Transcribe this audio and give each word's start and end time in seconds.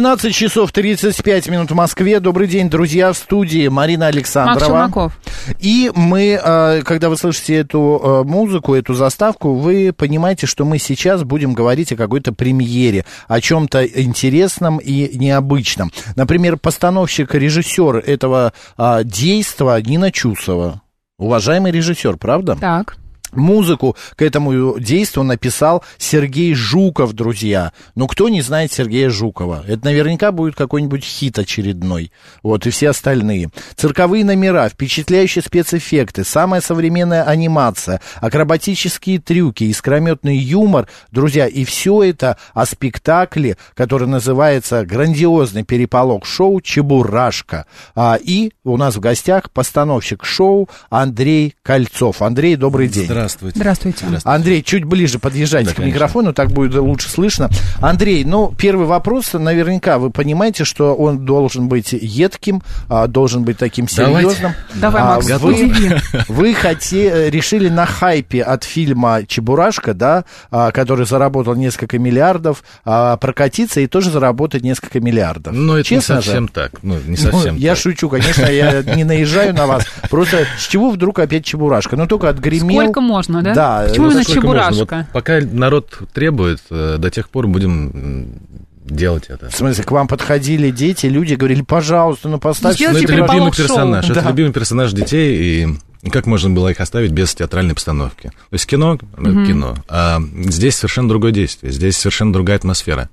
12 0.00 0.32
часов 0.32 0.70
35 0.70 1.48
минут 1.48 1.72
в 1.72 1.74
Москве. 1.74 2.20
Добрый 2.20 2.46
день, 2.46 2.70
друзья, 2.70 3.12
в 3.12 3.16
студии 3.16 3.66
Марина 3.66 4.06
Александрова. 4.06 4.54
Макс 4.54 4.66
Шумаков. 4.66 5.18
И 5.58 5.90
мы, 5.92 6.40
э, 6.40 6.82
когда 6.84 7.08
вы 7.08 7.16
слышите 7.16 7.56
эту 7.56 8.00
э, 8.00 8.22
музыку, 8.22 8.74
эту 8.74 8.94
заставку, 8.94 9.54
вы 9.54 9.92
понимаете, 9.92 10.46
что 10.46 10.64
мы 10.64 10.78
сейчас 10.78 11.24
будем 11.24 11.52
говорить 11.52 11.90
о 11.90 11.96
какой-то 11.96 12.32
премьере, 12.32 13.06
о 13.26 13.40
чем-то 13.40 13.84
интересном 13.84 14.78
и 14.78 15.18
необычном. 15.18 15.90
Например, 16.14 16.56
постановщик, 16.58 17.34
режиссер 17.34 17.96
этого 17.96 18.52
э, 18.76 19.00
действа 19.02 19.82
Нина 19.82 20.12
Чусова. 20.12 20.80
Уважаемый 21.18 21.72
режиссер, 21.72 22.18
правда? 22.18 22.54
Так. 22.54 22.98
Музыку 23.32 23.96
к 24.16 24.22
этому 24.22 24.78
действию 24.78 25.24
написал 25.24 25.84
Сергей 25.98 26.54
Жуков, 26.54 27.12
друзья. 27.12 27.72
Ну, 27.94 28.06
кто 28.06 28.28
не 28.28 28.40
знает 28.40 28.72
Сергея 28.72 29.10
Жукова? 29.10 29.64
Это 29.66 29.84
наверняка 29.84 30.32
будет 30.32 30.54
какой-нибудь 30.54 31.04
хит 31.04 31.38
очередной. 31.38 32.10
Вот, 32.42 32.66
и 32.66 32.70
все 32.70 32.90
остальные. 32.90 33.50
Цирковые 33.76 34.24
номера, 34.24 34.68
впечатляющие 34.68 35.42
спецэффекты, 35.42 36.24
самая 36.24 36.60
современная 36.60 37.22
анимация, 37.24 38.00
акробатические 38.16 39.18
трюки, 39.18 39.64
искрометный 39.64 40.36
юмор. 40.36 40.88
Друзья, 41.10 41.46
и 41.46 41.64
все 41.64 42.02
это 42.02 42.38
о 42.54 42.64
спектакле, 42.64 43.58
который 43.74 44.08
называется 44.08 44.86
«Грандиозный 44.86 45.64
переполох 45.64 46.24
шоу 46.24 46.60
Чебурашка». 46.60 47.66
А, 47.94 48.18
и 48.20 48.52
у 48.64 48.76
нас 48.76 48.96
в 48.96 49.00
гостях 49.00 49.50
постановщик 49.50 50.24
шоу 50.24 50.68
Андрей 50.88 51.54
Кольцов. 51.62 52.22
Андрей, 52.22 52.56
добрый 52.56 52.88
день. 52.88 53.17
Здравствуйте. 53.18 53.58
Здравствуйте. 53.58 54.06
Андрей, 54.24 54.62
чуть 54.62 54.84
ближе 54.84 55.18
подъезжайте 55.18 55.70
Да, 55.70 55.74
к 55.74 55.76
конечно. 55.78 55.94
микрофону, 55.94 56.32
так 56.32 56.50
будет 56.52 56.74
лучше 56.76 57.08
слышно. 57.10 57.50
Андрей, 57.80 58.24
ну, 58.24 58.54
первый 58.56 58.86
вопрос, 58.86 59.32
наверняка 59.32 59.98
вы 59.98 60.10
понимаете, 60.10 60.64
что 60.64 60.94
он 60.94 61.24
должен 61.24 61.68
быть 61.68 61.92
едким, 61.92 62.62
а, 62.88 63.08
должен 63.08 63.42
быть 63.42 63.58
таким 63.58 63.86
Давайте. 63.96 64.30
серьезным. 64.30 64.52
Давай, 64.74 65.02
А, 65.02 65.06
Макс, 65.16 65.28
вы, 65.40 65.98
вы 66.28 66.52
хоте- 66.54 67.28
решили 67.30 67.68
на 67.68 67.86
хайпе 67.86 68.42
от 68.42 68.62
фильма 68.64 69.22
«Чебурашка», 69.26 69.94
да, 69.94 70.24
а, 70.50 70.70
который 70.70 71.04
заработал 71.06 71.54
несколько 71.56 71.98
миллиардов, 71.98 72.62
а, 72.84 73.16
прокатиться 73.16 73.80
и 73.80 73.86
тоже 73.88 74.10
заработать 74.10 74.62
несколько 74.62 75.00
миллиардов. 75.00 75.52
Ну, 75.54 75.74
это 75.74 75.88
Честно 75.88 76.14
не 76.14 76.20
же? 76.20 76.24
совсем 76.26 76.48
так. 76.48 76.72
Ну, 76.82 76.94
не 77.06 77.16
Ну, 77.22 77.30
совсем 77.32 77.56
я 77.56 77.70
так. 77.74 77.78
шучу, 77.82 78.08
конечно, 78.08 78.46
я 78.46 78.82
не 78.82 79.02
наезжаю 79.04 79.54
на 79.54 79.66
вас. 79.66 79.84
Просто 80.08 80.46
с 80.58 80.66
чего 80.68 80.90
вдруг 80.90 81.18
опять 81.18 81.44
Чебурашка? 81.44 81.96
Ну, 81.96 82.06
только 82.06 82.28
отгремел. 82.28 82.80
Сколько 82.82 83.00
можно, 83.08 83.42
да? 83.42 83.54
Да, 83.54 83.86
Почему 83.88 84.06
ну, 84.06 84.12
именно? 84.12 84.24
Чебурашка? 84.24 84.96
Вот 84.98 85.12
пока 85.12 85.40
народ 85.40 85.98
требует, 86.12 86.60
э, 86.70 86.96
до 86.98 87.10
тех 87.10 87.28
пор 87.30 87.46
будем 87.48 88.40
делать 88.84 89.24
это. 89.28 89.50
В 89.50 89.54
смысле, 89.56 89.84
к 89.84 89.90
вам 89.90 90.08
подходили 90.08 90.70
дети, 90.70 91.06
люди 91.06 91.34
говорили, 91.34 91.62
пожалуйста, 91.62 92.28
ну 92.28 92.38
поставьте. 92.38 92.84
Сделайте 92.84 93.06
Ну, 93.08 93.24
это 93.24 93.32
любимый 93.32 93.52
шоу. 93.52 93.66
персонаж. 93.66 94.06
Да. 94.06 94.12
Это 94.12 94.28
любимый 94.28 94.52
персонаж 94.52 94.92
детей, 94.92 95.64
и 95.64 96.08
как 96.10 96.26
можно 96.26 96.50
было 96.50 96.68
их 96.68 96.80
оставить 96.80 97.10
без 97.10 97.34
театральной 97.34 97.74
постановки? 97.74 98.28
То 98.28 98.54
есть 98.54 98.66
кино, 98.66 98.98
ну, 99.16 99.46
кино. 99.46 99.76
А 99.88 100.20
здесь 100.44 100.76
совершенно 100.76 101.08
другое 101.08 101.32
действие, 101.32 101.72
здесь 101.72 101.96
совершенно 101.96 102.32
другая 102.32 102.56
атмосфера. 102.56 103.08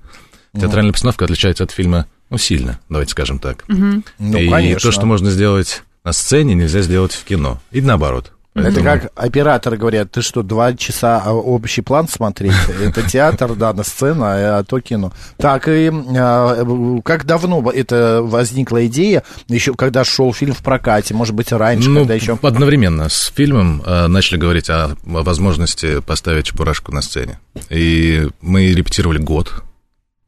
Театральная 0.58 0.92
постановка 0.92 1.24
отличается 1.24 1.64
от 1.64 1.70
фильма, 1.70 2.06
ну, 2.30 2.38
сильно, 2.38 2.78
давайте 2.88 3.12
скажем 3.12 3.38
так. 3.38 3.64
Ну, 3.68 4.02
и 4.38 4.48
конечно. 4.48 4.80
то, 4.80 4.92
что 4.92 5.06
можно 5.06 5.30
сделать 5.30 5.82
на 6.04 6.12
сцене, 6.12 6.54
нельзя 6.54 6.82
сделать 6.82 7.12
в 7.12 7.24
кино. 7.24 7.60
И 7.72 7.80
наоборот. 7.80 8.32
Это 8.56 8.82
как 8.82 9.12
операторы 9.14 9.76
говорят, 9.76 10.10
ты 10.10 10.22
что, 10.22 10.42
два 10.42 10.72
часа 10.74 11.22
а, 11.24 11.32
общий 11.34 11.82
план 11.82 12.08
смотреть? 12.08 12.54
Это 12.82 13.02
театр, 13.02 13.54
да, 13.54 13.72
на 13.72 13.84
сцена, 13.84 14.58
а 14.58 14.64
то 14.64 14.80
кино. 14.80 15.12
Так, 15.36 15.68
и 15.68 15.90
а, 16.18 17.00
как 17.04 17.26
давно 17.26 17.70
это 17.70 18.20
возникла 18.22 18.86
идея, 18.86 19.22
еще 19.48 19.74
когда 19.74 20.04
шел 20.04 20.32
фильм 20.32 20.54
в 20.54 20.62
прокате, 20.62 21.14
может 21.14 21.34
быть, 21.34 21.52
раньше, 21.52 21.90
Ну, 21.90 22.00
когда 22.00 22.14
еще... 22.14 22.38
одновременно 22.40 23.08
с 23.08 23.32
фильмом 23.34 23.82
э, 23.84 24.06
начали 24.06 24.38
говорить 24.38 24.70
о, 24.70 24.96
возможности 25.04 26.00
поставить 26.00 26.46
Чебурашку 26.46 26.92
на 26.92 27.02
сцене. 27.02 27.38
И 27.70 28.28
мы 28.40 28.72
репетировали 28.72 29.18
год. 29.18 29.62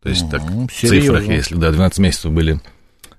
То 0.03 0.09
есть 0.10 0.31
так, 0.31 0.43
в 0.43 0.69
цифрах, 0.69 1.25
если, 1.25 1.55
да, 1.56 1.71
12 1.71 1.99
месяцев 1.99 2.31
были, 2.33 2.60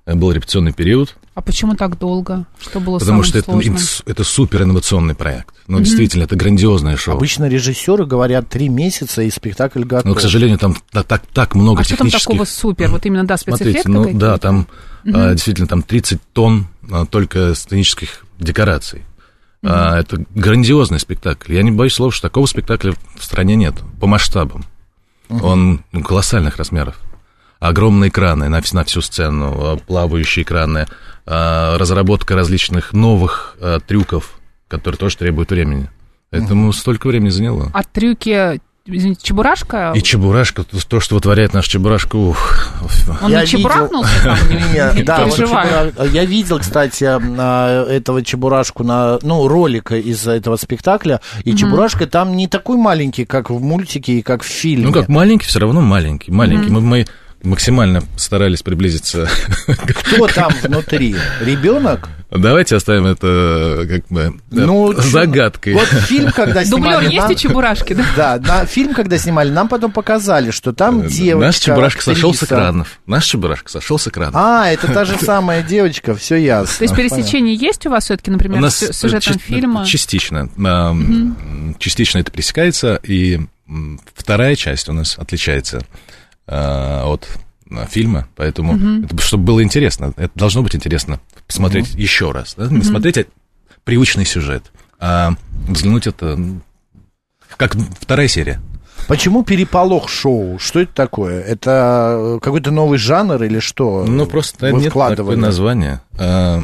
э, 0.06 0.14
был 0.14 0.32
репетиционный 0.32 0.72
период, 0.72 1.16
А 1.34 1.42
почему 1.42 1.76
так 1.76 1.96
долго? 1.98 2.46
Что 2.58 2.80
было 2.80 2.98
потому 2.98 3.22
самым 3.22 3.24
что 3.24 3.38
это, 3.38 3.52
сложным? 3.52 3.76
инс- 3.76 4.02
это 4.04 4.24
супер 4.24 4.62
инновационный 4.62 5.14
проект. 5.14 5.54
Ну, 5.68 5.78
действительно, 5.78 6.24
это 6.24 6.34
грандиозное 6.34 6.96
шоу. 6.96 7.16
Обычно 7.16 7.48
режиссеры 7.48 8.04
говорят 8.04 8.48
три 8.48 8.68
месяца, 8.68 9.22
и 9.22 9.30
спектакль 9.30 9.84
готов. 9.84 10.06
Но, 10.06 10.14
к 10.14 10.20
сожалению, 10.20 10.58
там 10.58 10.76
та- 10.90 11.04
так, 11.04 11.22
так 11.32 11.54
много 11.54 11.82
А 11.82 11.84
что 11.84 11.96
там 11.96 12.08
технических... 12.08 12.32
такого 12.32 12.44
супер? 12.44 12.90
Вот 12.90 13.06
именно, 13.06 13.24
да, 13.24 13.36
Смотрите, 13.36 13.70
спецэффекты 13.70 13.90
ну 13.90 14.02
какие-то? 14.02 14.26
да, 14.26 14.38
там 14.38 14.66
а, 15.06 15.32
действительно 15.32 15.68
там 15.68 15.82
30 15.82 16.20
тонн 16.32 16.66
а, 16.90 17.06
только 17.06 17.54
сценических 17.54 18.24
декораций. 18.40 19.04
А, 19.62 19.98
это 20.00 20.24
грандиозный 20.34 20.98
спектакль. 20.98 21.54
Я 21.54 21.62
не 21.62 21.70
боюсь 21.70 21.94
слова, 21.94 22.10
что 22.10 22.22
такого 22.22 22.46
спектакля 22.46 22.94
в 23.16 23.24
стране 23.24 23.54
нет 23.54 23.74
по 24.00 24.08
масштабам. 24.08 24.64
Он 25.28 25.84
ну, 25.92 26.02
колоссальных 26.02 26.56
размеров. 26.56 26.98
Огромные 27.60 28.08
экраны 28.08 28.48
на, 28.48 28.62
на 28.72 28.84
всю 28.84 29.02
сцену, 29.02 29.54
а, 29.54 29.76
плавающие 29.76 30.44
экраны, 30.44 30.86
а, 31.26 31.76
разработка 31.78 32.34
различных 32.34 32.94
новых 32.94 33.56
а, 33.60 33.80
трюков, 33.80 34.40
которые 34.66 34.98
тоже 34.98 35.18
требуют 35.18 35.50
времени. 35.50 35.90
Поэтому 36.30 36.72
столько 36.72 37.08
времени 37.08 37.28
заняло. 37.28 37.70
А 37.74 37.82
трюки, 37.82 38.60
извините, 38.86 39.20
Чебурашка? 39.22 39.92
И 39.94 40.00
Чебурашка, 40.00 40.62
то, 40.62 40.78
то, 40.86 41.00
что 41.00 41.16
вытворяет 41.16 41.52
наш 41.52 41.66
Чебурашка, 41.66 42.16
ух, 42.16 42.72
Он 43.20 43.30
Я 43.30 43.42
не 43.42 43.46
чебурахнулся 43.46 44.22
там? 44.22 44.38
Не, 44.48 44.96
Не 44.96 45.02
да, 45.02 45.26
я 46.04 46.24
видел, 46.24 46.60
кстати, 46.60 47.04
а, 47.04 47.86
этого 47.88 48.24
Чебурашку 48.24 48.84
на, 48.84 49.18
ну, 49.22 49.48
ролик 49.48 49.92
из 49.92 50.26
этого 50.26 50.56
спектакля, 50.56 51.20
и 51.44 51.54
Чебурашка 51.54 52.06
там 52.06 52.36
не 52.36 52.46
такой 52.46 52.76
маленький, 52.76 53.26
как 53.26 53.50
в 53.50 53.60
мультике 53.60 54.14
и 54.14 54.22
как 54.22 54.42
в 54.42 54.46
фильме. 54.46 54.86
Ну, 54.86 54.92
как 54.92 55.08
маленький, 55.08 55.46
все 55.46 55.58
равно 55.58 55.82
маленький, 55.82 56.30
маленький. 56.30 56.70
Мы, 56.70 56.80
мы 56.80 57.06
максимально 57.42 58.02
старались 58.16 58.62
приблизиться. 58.62 59.28
Кто 59.66 60.26
там 60.28 60.52
внутри? 60.62 61.14
Ребенок? 61.40 62.08
Давайте 62.30 62.76
оставим 62.76 63.06
это 63.06 63.84
как 63.88 64.06
бы 64.08 64.40
Ну, 64.50 64.92
загадкой. 64.92 65.74
Вот 65.74 65.86
фильм, 65.88 66.30
когда 66.30 66.64
Дублер 66.64 67.00
снимали... 67.00 67.04
есть 67.06 67.16
нам- 67.16 67.30
у 67.30 67.34
Чебурашки, 67.34 67.92
да? 67.94 68.04
Да, 68.16 68.38
на 68.60 68.66
фильм, 68.66 68.94
когда 68.94 69.18
снимали, 69.18 69.50
нам 69.50 69.66
потом 69.68 69.90
показали, 69.90 70.52
что 70.52 70.72
там 70.72 71.08
девочка... 71.08 71.42
Э, 71.42 71.46
Наш 71.46 71.56
Чебурашка 71.58 72.02
сошел 72.02 72.32
с 72.32 72.36
актриса. 72.42 72.54
экранов. 72.54 73.00
Наш 73.06 73.24
Чебурашка 73.24 73.68
сошел 73.70 73.98
с 73.98 74.06
экранов. 74.06 74.34
А, 74.36 74.70
это 74.70 74.86
та 74.92 75.04
же 75.04 75.16
самая 75.18 75.64
девочка, 75.64 76.14
все 76.14 76.36
ясно. 76.36 76.72
То 76.78 76.84
есть 76.84 76.94
пересечение 76.94 77.56
есть 77.56 77.84
у 77.86 77.90
вас 77.90 78.04
все-таки, 78.04 78.30
например, 78.30 78.70
с 78.70 78.92
сюжетом 78.92 79.38
фильма? 79.40 79.84
Частично. 79.84 80.48
Частично 81.78 82.18
это 82.18 82.30
пересекается, 82.30 83.00
и 83.02 83.40
вторая 84.14 84.54
часть 84.56 84.88
у 84.88 84.92
нас 84.92 85.16
отличается 85.18 85.82
а, 86.50 87.04
от 87.06 87.28
а, 87.70 87.86
фильма, 87.86 88.26
поэтому, 88.34 89.04
это, 89.04 89.16
чтобы 89.22 89.44
было 89.44 89.62
интересно, 89.62 90.12
это 90.16 90.32
должно 90.34 90.62
быть 90.62 90.74
интересно 90.74 91.20
посмотреть 91.46 91.94
еще 91.94 92.32
раз, 92.32 92.54
да? 92.56 92.66
не 92.66 92.82
смотреть 92.82 93.18
а, 93.18 93.24
привычный 93.84 94.24
сюжет, 94.24 94.72
а 94.98 95.34
взглянуть 95.68 96.08
это 96.08 96.36
как 97.56 97.76
вторая 98.00 98.26
серия. 98.26 98.60
Почему 99.06 99.44
переполох 99.44 100.08
шоу? 100.08 100.58
Что 100.58 100.80
это 100.80 100.92
такое? 100.92 101.40
Это 101.40 102.36
э, 102.36 102.38
какой-то 102.42 102.70
новый 102.70 102.98
жанр 102.98 103.42
или 103.42 103.58
что? 103.58 104.04
Ну, 104.06 104.26
просто 104.26 104.72
вы 104.72 104.82
нет 104.82 104.92
такое 104.92 105.36
название. 105.36 106.02
А, 106.18 106.62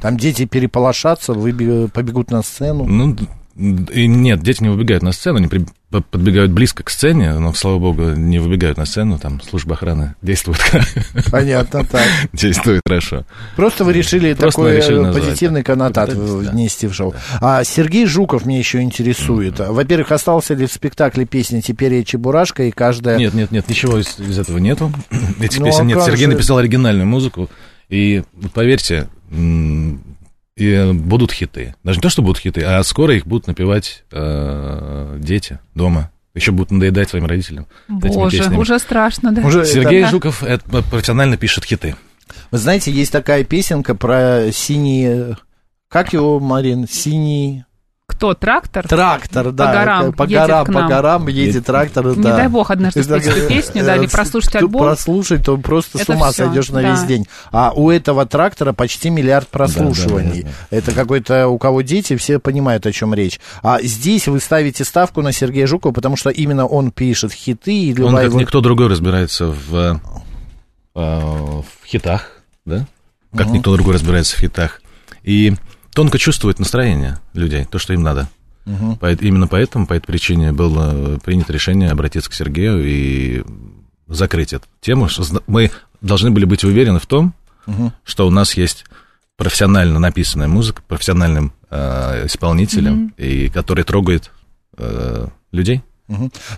Там 0.00 0.16
дети 0.16 0.44
переполошатся, 0.44 1.34
побегут 1.34 2.30
на 2.30 2.42
сцену. 2.42 2.84
Ну, 2.86 3.16
и 3.56 4.06
нет, 4.06 4.42
дети 4.42 4.62
не 4.62 4.70
выбегают 4.70 5.02
на 5.02 5.12
сцену, 5.12 5.36
они 5.38 5.46
при- 5.46 5.66
по- 5.90 6.00
подбегают 6.00 6.52
близко 6.52 6.82
к 6.82 6.88
сцене, 6.90 7.34
но, 7.34 7.52
слава 7.52 7.78
богу, 7.78 8.10
не 8.12 8.38
выбегают 8.38 8.78
на 8.78 8.86
сцену, 8.86 9.18
там 9.18 9.42
служба 9.42 9.74
охраны 9.74 10.14
действует, 10.22 10.58
Понятно, 11.30 11.84
так. 11.84 12.02
действует 12.32 12.80
хорошо. 12.86 13.24
Просто 13.56 13.84
вы 13.84 13.92
решили 13.92 14.32
Просто 14.32 14.58
такой 14.62 14.76
решили 14.76 15.06
э, 15.06 15.12
позитивный 15.12 15.60
да. 15.60 15.64
коннотат 15.66 16.08
Да, 16.10 16.14
да. 16.14 16.50
внести 16.52 16.86
в 16.86 16.94
шоу. 16.94 17.14
А 17.40 17.62
Сергей 17.64 18.06
Жуков 18.06 18.46
меня 18.46 18.58
еще 18.58 18.80
интересует. 18.80 19.58
Во-первых, 19.58 20.12
остался 20.12 20.54
ли 20.54 20.66
в 20.66 20.72
спектакле 20.72 21.26
песня 21.26 21.60
«Теперь 21.60 21.94
я 21.94 22.04
Чебурашка» 22.04 22.62
и 22.64 22.70
каждая... 22.70 23.18
Нет, 23.18 23.34
нет, 23.34 23.50
нет, 23.50 23.68
ничего 23.68 23.98
из, 23.98 24.18
из 24.18 24.38
этого 24.38 24.56
нету. 24.58 24.90
Этих 25.40 25.58
Ну, 25.60 25.66
песен 25.66 25.80
а 25.80 25.84
нет. 25.84 26.02
Сергей 26.02 26.24
же? 26.24 26.32
написал 26.32 26.56
оригинальную 26.58 27.06
музыку, 27.06 27.50
и 27.90 28.22
поверьте, 28.54 29.08
и 30.62 30.92
будут 30.92 31.32
хиты. 31.32 31.74
Даже 31.82 31.98
не 31.98 32.02
то, 32.02 32.08
что 32.08 32.22
будут 32.22 32.38
хиты, 32.38 32.62
а 32.62 32.82
скоро 32.84 33.14
их 33.16 33.26
будут 33.26 33.46
напевать 33.46 34.04
э, 34.12 35.16
дети 35.18 35.58
дома. 35.74 36.10
Еще 36.34 36.52
будут 36.52 36.70
надоедать 36.70 37.10
своим 37.10 37.26
родителям. 37.26 37.66
Боже, 37.88 38.50
уже 38.56 38.78
страшно, 38.78 39.32
да. 39.32 39.42
Уже 39.42 39.66
Сергей 39.66 40.00
это- 40.02 40.10
Жуков 40.10 40.42
это, 40.42 40.82
профессионально 40.82 41.36
пишет 41.36 41.64
хиты. 41.64 41.94
Вы 42.50 42.58
знаете, 42.58 42.90
есть 42.90 43.12
такая 43.12 43.44
песенка 43.44 43.94
про 43.94 44.50
синий... 44.52 45.34
Как 45.88 46.12
его, 46.14 46.40
Марин? 46.40 46.86
Синий... 46.88 47.64
Кто, 48.12 48.34
трактор? 48.34 48.86
Трактор, 48.86 49.50
да. 49.52 49.72
горам 49.72 50.12
по 50.12 50.22
едет 50.22 50.36
горам, 50.38 50.66
по 50.66 50.82
горам 50.82 51.28
едет 51.28 51.66
трактор, 51.66 52.16
Не 52.16 52.22
да. 52.22 52.36
дай 52.36 52.48
бог 52.48 52.70
однажды 52.70 53.02
спеть 53.02 53.26
эту 53.26 53.48
песню, 53.48 53.84
да, 53.84 53.96
или 53.96 54.06
прослушать 54.06 54.54
альбом. 54.56 54.82
Прослушать, 54.82 55.44
то 55.44 55.56
просто 55.58 55.98
с 55.98 56.02
Это 56.02 56.12
ума 56.12 56.30
всё, 56.30 56.44
сойдешь 56.44 56.68
на 56.70 56.82
да. 56.82 56.90
весь 56.92 57.02
день. 57.04 57.26
А 57.50 57.72
у 57.74 57.90
этого 57.90 58.26
трактора 58.26 58.72
почти 58.72 59.10
миллиард 59.10 59.48
прослушиваний. 59.48 60.42
Да, 60.42 60.48
да, 60.48 60.54
да, 60.70 60.76
Это 60.76 60.92
какой-то, 60.92 61.48
у 61.48 61.58
кого 61.58 61.82
дети, 61.82 62.16
все 62.16 62.38
понимают, 62.38 62.86
о 62.86 62.92
чем 62.92 63.14
речь. 63.14 63.40
А 63.62 63.80
здесь 63.82 64.28
вы 64.28 64.38
ставите 64.40 64.84
ставку 64.84 65.22
на 65.22 65.32
Сергея 65.32 65.66
Жукова, 65.66 65.92
потому 65.92 66.16
что 66.16 66.30
именно 66.30 66.66
он 66.66 66.90
пишет 66.92 67.32
хиты, 67.32 67.74
и 67.74 68.00
Он, 68.00 68.14
как 68.14 68.24
его- 68.24 68.38
никто 68.40 68.60
другой, 68.60 68.88
разбирается 68.88 69.46
в, 69.46 70.00
э, 70.94 71.00
в 71.00 71.64
хитах, 71.86 72.42
да? 72.64 72.86
Как 73.36 73.46
никто 73.48 73.72
другой 73.74 73.94
разбирается 73.94 74.36
в 74.36 74.40
хитах. 74.40 74.82
И 75.22 75.54
тонко 75.94 76.18
чувствует 76.18 76.58
настроение 76.58 77.18
людей, 77.34 77.64
то, 77.64 77.78
что 77.78 77.92
им 77.92 78.02
надо. 78.02 78.28
Поэт- 79.00 79.22
именно 79.22 79.48
поэтому, 79.48 79.86
по 79.86 79.94
этой 79.94 80.06
причине 80.06 80.52
было 80.52 81.18
принято 81.24 81.52
решение 81.52 81.90
обратиться 81.90 82.30
к 82.30 82.34
Сергею 82.34 82.82
и 82.84 83.42
закрыть 84.06 84.52
эту 84.52 84.66
тему. 84.80 85.08
Мы 85.46 85.70
должны 86.00 86.30
были 86.30 86.44
быть 86.44 86.64
уверены 86.64 86.98
в 87.00 87.06
том, 87.06 87.34
что 88.04 88.26
у 88.26 88.30
нас 88.30 88.54
есть 88.54 88.84
профессионально 89.36 89.98
написанная 89.98 90.48
музыка, 90.48 90.82
профессиональным 90.86 91.52
э, 91.70 92.26
исполнителем, 92.26 93.12
и 93.16 93.48
который 93.48 93.82
трогает 93.84 94.30
э, 94.76 95.26
людей. 95.52 95.82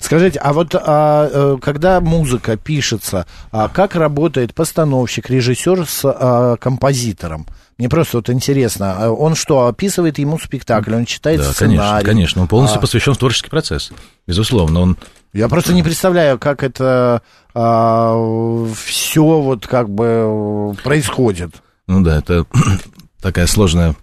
Скажите, 0.00 0.38
а 0.38 0.52
вот 0.52 0.74
а, 0.74 1.28
э, 1.30 1.56
когда 1.60 2.00
музыка 2.00 2.56
пишется, 2.56 3.26
а 3.52 3.68
как 3.68 3.94
работает 3.94 4.54
постановщик, 4.54 5.30
режиссер 5.30 5.86
с 5.86 6.02
а, 6.04 6.56
композитором? 6.56 7.46
Мне 7.78 7.88
просто 7.88 8.18
вот 8.18 8.30
интересно, 8.30 8.94
а 8.98 9.10
он 9.10 9.34
что, 9.34 9.66
описывает 9.66 10.18
ему 10.18 10.38
спектакль, 10.38 10.94
он 10.94 11.06
читает 11.06 11.40
Да, 11.40 11.52
сценарий? 11.52 11.78
конечно, 11.78 12.02
конечно. 12.04 12.42
Он 12.42 12.48
полностью 12.48 12.78
А. 12.78 12.80
посвящен 12.80 13.14
в 13.14 13.18
творческий 13.18 13.50
процесс. 13.50 13.90
Безусловно, 14.26 14.80
он 14.80 14.96
Я 15.32 15.48
просто 15.48 15.72
не 15.74 15.82
представляю, 15.82 16.38
как 16.38 16.62
это 16.62 17.22
все 17.52 19.24
вот 19.40 19.66
как 19.66 19.90
бы 19.90 20.74
э, 20.76 20.82
происходит. 20.82 21.54
Ну 21.86 22.00
да, 22.02 22.18
это 22.18 22.46
такая 23.20 23.46
сложная 23.46 23.94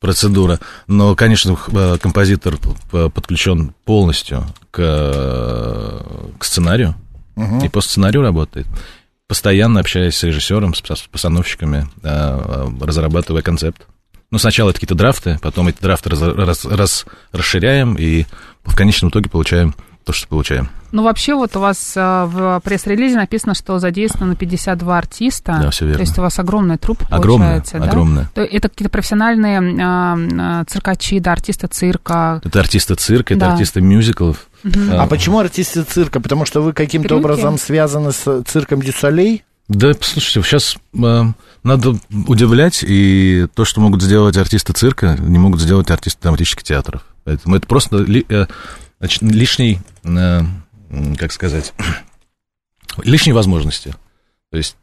процедура. 0.00 0.60
Но, 0.86 1.14
конечно, 1.14 1.56
э, 1.68 1.98
композитор 2.00 2.56
подключен 2.90 3.74
полностью 3.84 4.44
к, 4.70 4.78
к 6.38 6.44
сценарию 6.44 6.94
и 7.62 7.68
по 7.68 7.80
сценарию 7.80 8.22
работает. 8.22 8.66
Постоянно 9.28 9.80
общаясь 9.80 10.16
с 10.16 10.22
режиссером, 10.22 10.74
с 10.74 10.82
пос- 10.82 11.08
постановщиками, 11.10 11.88
э, 12.02 12.08
э, 12.08 12.68
разрабатывая 12.80 13.42
концепт. 13.42 13.86
Ну, 14.30 14.38
сначала 14.38 14.70
это 14.70 14.80
какие-то 14.80 14.94
драфты, 14.94 15.38
потом 15.42 15.68
эти 15.68 15.80
драфты 15.80 16.10
раз- 16.10 16.20
раз- 16.22 16.64
раз- 16.64 17.06
расширяем 17.32 17.94
и 17.94 18.24
в 18.64 18.76
конечном 18.76 19.10
итоге 19.10 19.30
получаем 19.30 19.74
то, 20.08 20.12
что 20.14 20.26
получаем. 20.26 20.70
Ну, 20.90 21.02
вообще, 21.02 21.34
вот 21.34 21.54
у 21.54 21.60
вас 21.60 21.92
а, 21.96 22.24
в 22.24 22.60
пресс-релизе 22.64 23.16
написано, 23.16 23.54
что 23.54 23.78
задействовано 23.78 24.36
52 24.36 24.96
артиста. 24.98 25.58
Да, 25.62 25.70
всё 25.70 25.84
верно. 25.84 25.98
То 25.98 26.02
есть 26.02 26.18
у 26.18 26.22
вас 26.22 26.38
огромная 26.38 26.78
труппа 26.78 27.06
Огромная, 27.10 27.48
получается, 27.60 27.78
да? 27.78 27.84
огромная. 27.84 28.30
То 28.34 28.40
это 28.40 28.70
какие-то 28.70 28.90
профессиональные 28.90 29.58
а, 29.82 30.16
а, 30.16 30.64
циркачи, 30.64 31.18
да, 31.20 31.32
артисты 31.32 31.66
цирка. 31.66 32.40
Это 32.42 32.58
артисты 32.60 32.94
цирка, 32.94 33.34
это 33.34 33.40
Да. 33.40 33.52
артисты 33.52 33.82
мюзиклов. 33.82 34.46
А 34.92 35.06
почему 35.06 35.40
артисты 35.40 35.82
цирка? 35.82 36.20
Потому 36.20 36.46
что 36.46 36.62
вы 36.62 36.72
каким-то 36.72 37.08
Трюки? 37.08 37.20
образом 37.20 37.58
связаны 37.58 38.12
с 38.12 38.42
цирком 38.44 38.80
Дюсалей? 38.80 39.44
Да, 39.68 39.92
слушайте, 40.00 40.40
сейчас 40.48 40.78
надо 40.94 41.96
удивлять, 42.26 42.82
и 42.82 43.46
то, 43.54 43.66
что 43.66 43.82
могут 43.82 44.00
сделать 44.02 44.38
артисты 44.38 44.72
цирка, 44.72 45.18
не 45.20 45.38
могут 45.38 45.60
сделать 45.60 45.90
артисты 45.90 46.22
драматических 46.22 46.62
театров. 46.62 47.02
Поэтому 47.24 47.56
это 47.56 47.66
просто 47.66 47.98
ли- 47.98 48.24
э, 48.30 48.46
значит, 48.98 49.22
лишний, 49.22 49.80
э, 50.04 50.40
как 51.16 51.32
сказать, 51.32 51.72
лишние 53.02 53.34
возможности. 53.34 53.94
То 54.50 54.56
есть, 54.56 54.76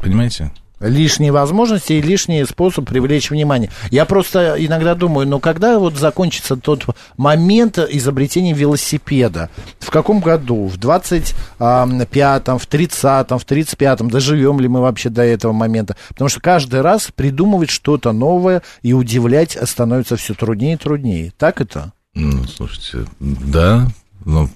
понимаете? 0.00 0.52
Лишние 0.80 1.32
возможности 1.32 1.94
и 1.94 2.00
лишний 2.00 2.44
способ 2.44 2.88
привлечь 2.88 3.30
внимание. 3.30 3.68
Я 3.90 4.04
просто 4.04 4.54
иногда 4.58 4.94
думаю, 4.94 5.26
ну 5.26 5.40
когда 5.40 5.76
вот 5.80 5.96
закончится 5.96 6.56
тот 6.56 6.86
момент 7.16 7.78
изобретения 7.78 8.52
велосипеда? 8.52 9.50
В 9.80 9.90
каком 9.90 10.20
году? 10.20 10.68
В 10.68 10.78
25-м, 10.78 11.98
в 11.98 12.68
30-м, 12.68 13.38
в 13.38 13.44
35-м? 13.44 14.08
Доживем 14.08 14.60
ли 14.60 14.68
мы 14.68 14.80
вообще 14.80 15.08
до 15.08 15.22
этого 15.22 15.52
момента? 15.52 15.96
Потому 16.10 16.28
что 16.28 16.40
каждый 16.40 16.80
раз 16.80 17.10
придумывать 17.12 17.70
что-то 17.70 18.12
новое 18.12 18.62
и 18.82 18.92
удивлять 18.92 19.58
становится 19.68 20.16
все 20.16 20.34
труднее 20.34 20.74
и 20.74 20.76
труднее. 20.78 21.32
Так 21.36 21.60
это? 21.60 21.92
Ну, 22.18 22.44
слушайте, 22.44 23.08
да, 23.20 23.88
но 24.24 24.50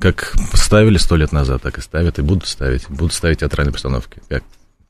как 0.00 0.34
ставили 0.52 0.98
сто 0.98 1.16
лет 1.16 1.32
назад, 1.32 1.62
так 1.62 1.78
и 1.78 1.80
ставят, 1.80 2.18
и 2.18 2.22
будут 2.22 2.48
ставить. 2.48 2.88
Будут 2.88 3.12
ставить 3.12 3.38
театральные 3.38 3.72
постановки. 3.72 4.20
Как? 4.28 4.42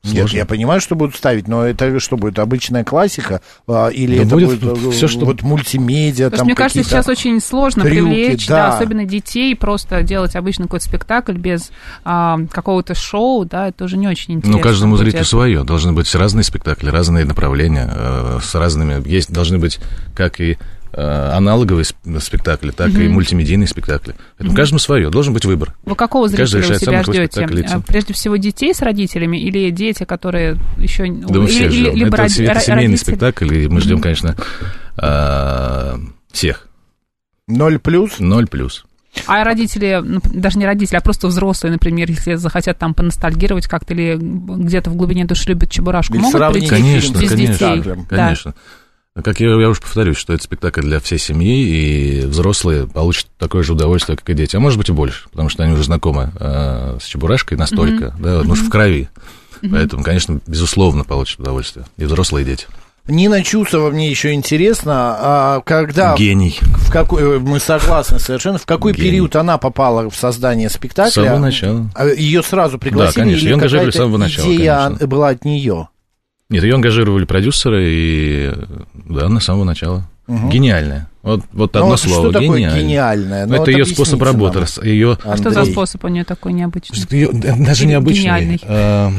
Нет, 0.03 0.19
Сложно? 0.19 0.37
я 0.37 0.45
понимаю, 0.45 0.79
что 0.79 0.95
будут 0.95 1.15
ставить, 1.15 1.47
но 1.47 1.65
это 1.65 1.99
что 1.99 2.17
будет, 2.17 2.39
обычная 2.39 2.83
классика? 2.83 3.41
А, 3.67 3.87
или 3.87 4.17
Да 4.17 4.23
это 4.23 4.35
будет 4.35 4.59
будет, 4.59 4.85
э, 4.85 4.91
всё, 4.91 5.07
что- 5.07 5.25
вот 5.25 5.41
мультимедиа? 5.41 6.29
То 6.29 6.35
есть, 6.35 6.37
там 6.37 6.45
мне 6.45 6.55
кажется, 6.55 6.83
сейчас 6.83 7.07
очень 7.07 7.41
сложно 7.41 7.83
трюки, 7.83 7.95
привлечь, 7.95 8.47
да. 8.47 8.69
да. 8.69 8.75
особенно 8.77 9.05
детей, 9.05 9.55
просто 9.55 10.03
делать 10.03 10.35
обычный 10.35 10.63
какой-то 10.63 10.85
спектакль 10.85 11.33
без 11.33 11.71
а, 12.05 12.39
какого-то 12.51 12.95
шоу, 12.95 13.43
да, 13.45 13.69
это 13.69 13.85
уже 13.85 13.97
не 13.97 14.07
очень 14.07 14.35
интересно. 14.35 14.57
Ну, 14.57 14.63
каждому 14.63 14.91
будет. 14.93 15.03
зрителю 15.03 15.25
свое. 15.25 15.63
Должны 15.63 15.93
быть 15.93 16.13
разные 16.15 16.43
спектакли, 16.43 16.89
разные 16.89 17.25
направления, 17.25 17.89
э, 17.91 18.39
с 18.41 18.55
разными. 18.55 19.05
Есть, 19.07 19.31
должны 19.31 19.57
быть 19.57 19.79
как 20.15 20.39
и 20.39 20.53
э, 20.53 20.57
аналоговые 20.99 21.83
сп- 21.83 22.19
спектакли, 22.19 22.71
так 22.71 22.89
и 22.89 23.07
мультимедийные 23.07 23.67
спектакли. 23.67 24.15
Поэтому 24.37 24.55
каждому 24.55 24.79
свое. 24.79 25.09
Должен 25.09 25.33
быть 25.33 25.45
выбор. 25.45 25.75
Вы 25.85 25.95
какого 25.95 26.27
зрителя 26.27 26.59
у 26.75 26.79
себя 26.79 27.03
ждете? 27.03 27.45
А, 27.69 27.79
Прежде 27.81 28.13
всего 28.13 28.35
детей 28.37 28.73
с 28.73 28.81
родителями 28.81 29.37
или 29.37 29.69
дети, 29.69 30.03
которые 30.05 30.55
еще... 30.77 31.05
Да 31.07 31.39
мы 31.39 31.47
всех 31.47 31.71
ждем. 31.71 31.95
либо 31.95 32.07
это, 32.15 32.23
роди- 32.23 32.43
это 32.43 32.59
семейный 32.59 32.83
родители- 32.93 32.95
спектакль, 33.03 33.53
и 33.53 33.67
мы 33.67 33.81
ждем, 33.81 34.01
конечно, 34.01 34.35
э, 35.01 35.93
всех. 36.31 36.67
Ноль 37.47 37.79
плюс? 37.79 38.19
Ноль 38.19 38.47
плюс. 38.47 38.85
А 39.25 39.43
родители, 39.43 39.99
ну, 40.03 40.19
даже 40.23 40.59
не 40.59 40.65
родители, 40.65 40.97
а 40.97 41.01
просто 41.01 41.27
взрослые, 41.27 41.71
например, 41.73 42.09
если 42.09 42.35
захотят 42.35 42.77
там 42.77 42.93
поностальгировать 42.93 43.65
как-то 43.67 43.93
или 43.93 44.15
где-то 44.19 44.89
в 44.91 44.95
глубине 44.95 45.25
души 45.25 45.49
любят 45.49 45.71
чебурашку, 45.71 46.13
Или 46.15 46.21
могут 46.21 46.51
прийти 46.53 46.67
Конечно, 46.67 47.17
без 47.19 47.29
конечно, 47.29 47.37
детей? 47.37 47.55
спектаклем. 47.55 48.07
Да. 48.09 48.35
Конечно. 49.17 49.33
Как 49.33 49.39
я, 49.39 49.49
я 49.59 49.69
уже 49.69 49.81
повторюсь, 49.81 50.17
что 50.17 50.33
это 50.33 50.43
спектакль 50.43 50.81
для 50.81 50.99
всей 50.99 51.17
семьи, 51.17 51.63
и 51.63 52.21
взрослые 52.25 52.87
получат 52.87 53.27
такое 53.37 53.63
же 53.63 53.73
удовольствие, 53.73 54.17
как 54.17 54.29
и 54.29 54.33
дети, 54.33 54.55
а 54.55 54.59
может 54.59 54.77
быть 54.77 54.89
и 54.89 54.91
больше, 54.91 55.27
потому 55.31 55.49
что 55.49 55.63
они 55.63 55.73
уже 55.73 55.83
знакомы 55.83 56.31
э, 56.39 56.97
с 57.01 57.05
Чебурашкой 57.05 57.57
настолько, 57.57 58.15
да, 58.19 58.41
ну, 58.43 58.53
в 58.53 58.69
крови. 58.69 59.09
Поэтому, 59.71 60.03
конечно, 60.03 60.39
безусловно, 60.45 61.03
получат 61.03 61.39
удовольствие. 61.39 61.85
И 61.97 62.05
взрослые, 62.05 62.43
и 62.43 62.45
дети. 62.45 62.67
Нина 63.07 63.41
Чусова, 63.41 63.89
мне 63.89 64.09
еще 64.09 64.33
интересно, 64.33 65.15
а 65.17 65.61
когда, 65.61 66.13
Гений. 66.15 66.59
в 66.61 66.91
какой, 66.91 67.39
мы 67.39 67.59
согласны 67.59 68.19
совершенно, 68.19 68.57
в 68.57 68.65
какой 68.65 68.91
Гений. 68.91 69.09
период 69.09 69.35
она 69.37 69.57
попала 69.57 70.09
в 70.09 70.15
создание 70.15 70.69
спектакля? 70.69 71.09
С 71.11 71.13
самого 71.13 71.39
начала. 71.39 71.89
А 71.95 72.05
Ее 72.05 72.43
сразу 72.43 72.77
пригласили? 72.77 73.21
конечно, 73.21 73.39
или 73.39 73.45
её 73.47 73.55
ангажировали 73.55 73.91
с 73.91 73.95
самого 73.95 74.17
начала, 74.17 74.45
идея 74.53 74.83
конечно. 74.83 75.07
была 75.07 75.29
от 75.29 75.45
нее? 75.45 75.87
Нет, 76.49 76.63
ее 76.63 76.75
ангажировали 76.75 77.25
продюсеры, 77.25 77.83
и 77.89 78.51
да, 78.93 79.27
на 79.29 79.39
самого 79.39 79.63
начала. 79.65 80.09
Гениальная. 80.27 81.09
Вот, 81.23 81.41
вот 81.53 81.73
Ну, 81.73 81.79
одно 81.79 81.91
вот 81.91 81.99
слово. 81.99 82.29
что 82.29 82.31
такое 82.31 82.57
гениальная. 82.59 82.81
гениальное? 82.81 83.45
Ну, 83.45 83.53
это 83.53 83.61
вот 83.61 83.67
ее 83.69 83.85
способ 83.85 84.19
нам. 84.19 84.27
работы. 84.27 84.65
Ее 84.87 85.17
А 85.23 85.35
что 85.37 85.51
за 85.51 85.65
способ 85.65 86.03
у 86.05 86.07
нее 86.09 86.23
такой 86.23 86.53
необычный? 86.53 87.05
Её- 87.09 87.31
даже 87.33 87.85
необычный. 87.85 88.21
гениальный. 88.23 88.59
Э, 88.63 89.09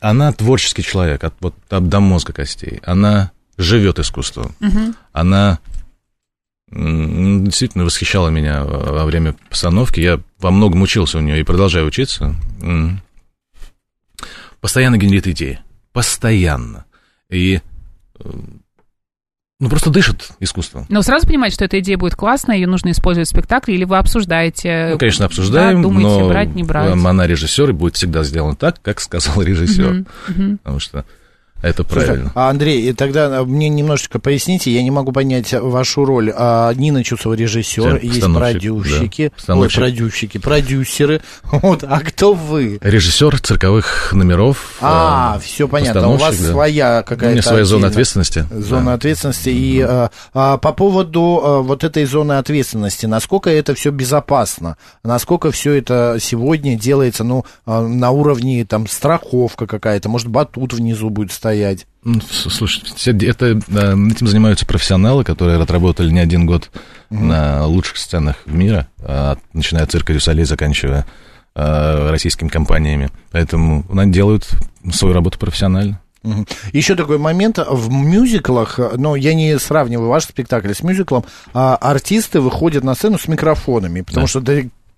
Она 0.00 0.32
творческий 0.32 0.82
человек, 0.82 1.22
от, 1.24 1.34
вот, 1.40 1.54
от- 1.70 1.88
до 1.88 2.00
мозга 2.00 2.32
костей. 2.32 2.80
Она 2.84 3.30
живет 3.56 3.98
искусством. 3.98 4.54
Она 5.12 5.58
м, 6.74 7.44
действительно 7.44 7.84
восхищала 7.84 8.28
меня 8.30 8.64
во 8.64 9.04
время 9.04 9.36
постановки. 9.50 10.00
Я 10.00 10.20
во 10.40 10.50
многом 10.50 10.80
учился 10.82 11.18
у 11.18 11.20
нее 11.20 11.38
и 11.40 11.44
продолжаю 11.44 11.86
учиться. 11.86 12.34
Постоянно 14.60 14.96
генерит 14.96 15.26
идеи. 15.26 15.60
Постоянно. 15.92 16.84
И 17.28 17.60
э, 18.18 18.30
ну, 19.62 19.68
просто 19.68 19.90
дышит 19.90 20.30
искусством. 20.40 20.86
Но 20.88 21.02
сразу 21.02 21.26
понимаете, 21.26 21.54
что 21.54 21.64
эта 21.64 21.78
идея 21.78 21.96
будет 21.96 22.16
классная, 22.16 22.56
ее 22.56 22.66
нужно 22.66 22.90
использовать 22.90 23.28
в 23.28 23.30
спектакле, 23.30 23.76
или 23.76 23.84
вы 23.84 23.96
обсуждаете? 23.96 24.88
Ну, 24.90 24.98
конечно, 24.98 25.24
обсуждаем, 25.24 25.76
да, 25.76 25.82
думаете, 25.82 26.20
но 26.20 26.28
брать, 26.28 26.54
не 26.56 26.64
брать. 26.64 26.92
она 26.92 27.26
режиссер, 27.28 27.70
и 27.70 27.72
будет 27.72 27.94
всегда 27.94 28.24
сделано 28.24 28.56
так, 28.56 28.82
как 28.82 29.00
сказал 29.00 29.40
режиссер. 29.40 29.92
Мгм, 29.92 30.06
мгм. 30.28 30.58
Потому 30.58 30.80
что 30.80 31.04
Это 31.62 31.84
правильно. 31.84 32.32
А, 32.34 32.50
Андрей, 32.50 32.92
тогда 32.92 33.40
а, 33.40 33.44
мне 33.44 33.68
немножечко 33.68 34.18
поясните, 34.18 34.72
я 34.72 34.82
не 34.82 34.90
могу 34.90 35.12
понять 35.12 35.52
вашу 35.52 36.04
роль. 36.04 36.32
А, 36.34 36.74
Нина 36.74 37.04
Чусова 37.04 37.34
режиссер, 37.34 37.92
Да, 37.92 37.98
есть 37.98 38.20
продюсерики, 38.20 39.32
да, 39.46 39.54
ой, 39.54 39.70
продюсерики, 39.70 40.38
продюсеры. 40.38 41.20
Вот, 41.62 41.84
а 41.84 42.00
кто 42.00 42.34
вы? 42.34 42.78
Режиссер 42.80 43.38
цирковых 43.38 44.12
номеров. 44.12 44.74
А, 44.80 45.36
э, 45.36 45.40
все 45.40 45.68
понятно. 45.68 46.08
У 46.08 46.16
вас 46.16 46.36
да. 46.36 46.50
своя 46.50 47.00
У 47.00 47.08
какая-то 47.08 47.32
меня 47.32 47.42
своя 47.42 47.64
зона 47.64 47.86
ответственности. 47.86 48.44
Зона 48.50 48.86
да. 48.86 48.94
ответственности. 48.94 49.50
И 49.50 49.80
а, 49.80 50.10
а, 50.34 50.58
по 50.58 50.72
поводу 50.72 51.40
а, 51.42 51.62
вот 51.62 51.84
этой 51.84 52.04
зоны 52.06 52.32
ответственности, 52.32 53.06
насколько 53.06 53.50
это 53.50 53.74
все 53.74 53.90
безопасно, 53.90 54.76
насколько 55.04 55.52
все 55.52 55.74
это 55.74 56.16
сегодня 56.20 56.76
делается, 56.76 57.22
ну, 57.22 57.44
а, 57.66 57.86
на 57.86 58.10
уровне 58.10 58.64
там 58.64 58.88
страховка 58.88 59.68
какая-то, 59.68 60.08
может 60.08 60.26
батут 60.26 60.72
внизу 60.72 61.08
будет 61.08 61.30
стоять. 61.30 61.51
Ну, 62.04 62.20
с- 62.20 62.50
Слушайте, 62.50 62.92
все 62.96 63.12
де- 63.12 63.28
это, 63.28 63.46
э, 63.46 63.52
этим 63.56 64.26
занимаются 64.26 64.66
профессионалы, 64.66 65.22
которые 65.24 65.60
отработали 65.60 66.10
не 66.10 66.18
один 66.20 66.46
год 66.46 66.70
на 67.10 67.66
лучших 67.66 67.96
сценах 67.96 68.36
мира, 68.46 68.88
начиная 69.52 69.84
от 69.84 69.90
цирка 69.92 70.12
Дюсалей, 70.12 70.44
заканчивая 70.44 71.06
э, 71.54 72.10
российскими 72.10 72.48
компаниями. 72.48 73.10
Поэтому 73.30 73.84
они 73.96 74.10
делают 74.10 74.48
свою 74.92 75.12
работу 75.14 75.38
профессионально. 75.38 76.00
Еще 76.72 76.94
такой 76.94 77.18
момент, 77.18 77.58
в 77.58 77.90
мюзиклах, 77.90 78.78
но 78.96 79.16
я 79.16 79.34
не 79.34 79.58
сравниваю 79.58 80.08
ваш 80.08 80.24
спектакль 80.24 80.72
с 80.72 80.82
мюзиклом, 80.82 81.24
а 81.52 81.76
артисты 81.76 82.40
выходят 82.40 82.84
на 82.84 82.94
сцену 82.94 83.18
с 83.18 83.28
микрофонами, 83.28 84.00
потому 84.02 84.24
Да. 84.26 84.28
что 84.30 84.40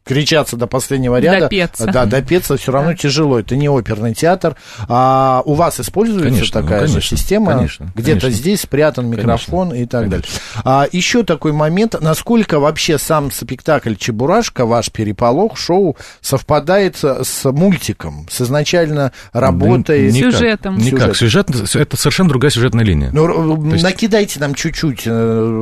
кричаться 0.04 0.56
до 0.56 0.66
последнего 0.66 1.18
ряда. 1.18 1.40
Допеться. 1.40 1.86
Да, 1.86 2.04
допеться 2.04 2.56
все 2.56 2.72
равно 2.72 2.94
тяжело. 2.94 3.38
Это 3.40 3.56
не 3.56 3.68
оперный 3.68 4.14
театр. 4.14 4.54
А 4.88 5.42
у 5.44 5.54
вас 5.54 5.80
используется 5.80 6.28
Конечно, 6.28 6.60
ну, 6.60 6.66
такая 6.66 6.86
же 6.86 6.92
конечно, 6.94 7.16
система? 7.16 7.52
конечно, 7.54 7.92
Где-то 7.94 8.20
конечно. 8.22 8.30
здесь 8.42 8.60
спрятан 8.60 9.06
микрофон 9.08 9.72
и 9.74 9.86
так 9.86 10.08
далее. 10.08 10.26
А, 10.64 10.86
еще 10.92 11.22
такой 11.22 11.52
момент, 11.52 11.96
насколько 12.00 12.58
вообще 12.60 12.98
сам 12.98 13.30
спектакль 13.30 13.94
Чебурашка, 13.94 14.66
ваш 14.66 14.90
переполох, 14.90 15.56
шоу, 15.56 15.96
совпадает 16.20 16.96
с 17.02 17.50
мультиком, 17.50 18.26
с 18.30 18.40
изначально 18.42 19.12
работой. 19.32 20.10
Да 20.10 20.16
никак, 20.18 20.32
Сюжетом. 20.32 20.78
Никак. 20.78 21.16
Сюжет, 21.16 21.48
это 21.74 21.96
совершенно 21.96 22.28
другая 22.28 22.50
сюжетная 22.50 22.84
линия. 22.84 23.10
Ну, 23.12 23.72
есть- 23.72 23.82
накидайте 23.82 24.40
нам 24.40 24.54
чуть-чуть. 24.54 25.02
э, 25.06 25.10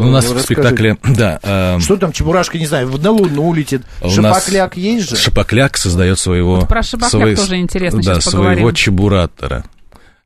У 0.01 0.03
нас 0.11 0.25
в 0.25 0.35
расскажите. 0.35 0.43
спектакле, 0.55 0.97
да, 1.05 1.39
э, 1.43 1.79
Что 1.81 1.97
там, 1.97 2.13
Чебурашка, 2.13 2.59
не 2.59 2.67
знаю, 2.67 2.89
на 2.89 3.11
Луну 3.11 3.53
летит. 3.53 3.83
У 4.01 4.09
нас 4.21 4.32
Шапокляк 4.35 4.77
есть 4.77 5.11
же? 5.11 5.17
Шапокляк 5.17 5.77
создает 5.77 6.19
своего... 6.19 6.57
Вот 6.57 6.69
про 6.69 6.83
Шапокляк 6.83 7.37
тоже 7.37 7.57
интересно, 7.59 8.03
Да, 8.03 8.15
сейчас 8.15 8.25
своего 8.25 8.49
поговорим. 8.51 8.75
чебуратора. 8.75 9.65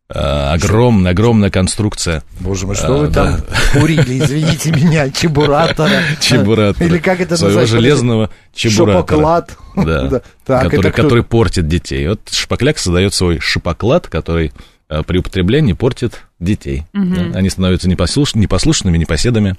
Э, 0.09 0.53
огромная, 0.53 1.11
огромная 1.11 1.51
конструкция. 1.51 2.23
Боже 2.39 2.67
мой, 2.67 2.77
что 2.77 2.95
А, 2.95 2.99
вы 2.99 3.09
там 3.13 3.41
курили, 3.73 4.21
извините 4.21 4.71
меня, 4.71 5.11
чебуратора. 5.11 6.01
Чебуратора. 6.21 6.87
Или 6.87 6.99
как 6.99 7.21
это 7.21 7.37
Своего 7.37 7.61
называется? 7.61 7.77
железного 7.77 8.31
чебуратора. 8.55 9.01
Шапоклад. 9.03 9.57
Да, 9.75 10.03
Да. 10.09 10.23
Так, 10.45 10.71
который, 10.95 11.25
портит 11.25 11.67
детей. 11.67 12.07
Вот 12.09 12.21
Шапокляк 12.31 12.79
создает 12.79 13.15
свой 13.15 13.41
шапоклад, 13.41 14.07
который 14.07 14.53
э, 14.89 15.03
при 15.05 15.19
употреблении 15.19 15.73
портит 15.73 16.23
детей. 16.39 16.85
Да, 16.93 17.37
Они 17.37 17.51
становятся 17.51 17.89
непослуш- 17.89 18.39
непослушными, 18.39 18.97
непоседами, 18.99 19.57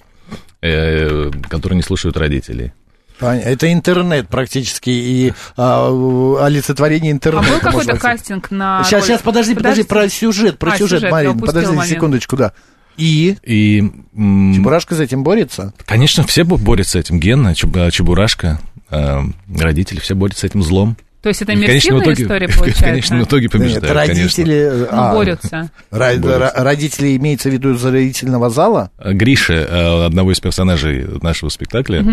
э, 0.62 1.30
которые 1.50 1.75
не 1.75 1.84
слушают 1.84 2.16
родителей. 2.16 2.72
Это 3.20 3.72
интернет 3.72 4.28
практически 4.28 4.90
и 4.90 5.34
а, 5.56 6.38
олицетворение 6.46 7.12
А 7.12 7.16
интернета. 7.16 7.46
был 7.48 7.72
можно 7.72 7.94
какой-то 7.94 7.98
кастинг 7.98 8.52
на... 8.52 8.84
Сейчас, 8.84 9.06
сейчас, 9.06 9.22
подожди, 9.22 9.56
подожди, 9.56 9.84
про 9.84 10.08
сюжет, 10.10 10.58
про 10.60 10.72
А, 10.74 10.78
сюжет, 10.78 11.00
сюжет, 11.00 11.12
Марин, 11.12 11.40
подожди 11.40 11.70
момент. 11.72 11.90
секундочку, 11.90 12.36
да. 12.38 12.54
И 12.98 13.38
И, 13.44 13.80
м, 14.16 14.54
Чебурашка 14.56 14.96
с 14.96 15.00
этим 15.00 15.24
борется? 15.24 15.74
конечно, 15.86 16.24
все 16.26 16.44
бо- 16.44 16.58
борются 16.58 16.94
с 16.94 16.96
этим. 16.96 17.20
Гена, 17.20 17.54
э, 17.54 17.92
Чебурашка, 17.92 18.60
э, 18.90 19.20
родители, 19.56 20.00
все 20.00 20.16
борются 20.16 20.42
с 20.42 20.44
этим 20.46 20.64
злом. 20.64 20.98
То 21.22 21.30
есть 21.30 21.42
это 21.42 21.52
в 21.52 21.56
иммерсивная 21.56 22.04
итоге- 22.06 22.24
история, 22.24 22.48
В 22.52 22.56
получается? 22.58 22.84
конечном 22.84 23.24
итоге 23.24 23.44
Нет, 23.44 23.52
побеждают, 23.52 23.86
конечно. 23.88 24.14
родители... 24.14 24.72
Ну, 24.80 24.88
а, 24.92 25.14
борются. 25.14 25.70
ра- 25.92 26.18
борются. 26.20 26.30
ра- 26.58 26.64
Родители 26.64 27.18
имеется 27.18 27.50
в 27.50 27.54
виду 27.54 27.74
из 27.74 27.82
зрительного 27.82 28.50
зала? 28.50 28.92
Гриша, 29.04 29.54
э, 29.54 30.06
одного 30.06 30.32
из 30.32 30.40
персонажей 30.40 31.06
нашего 31.22 31.50
спектакля, 31.50 32.04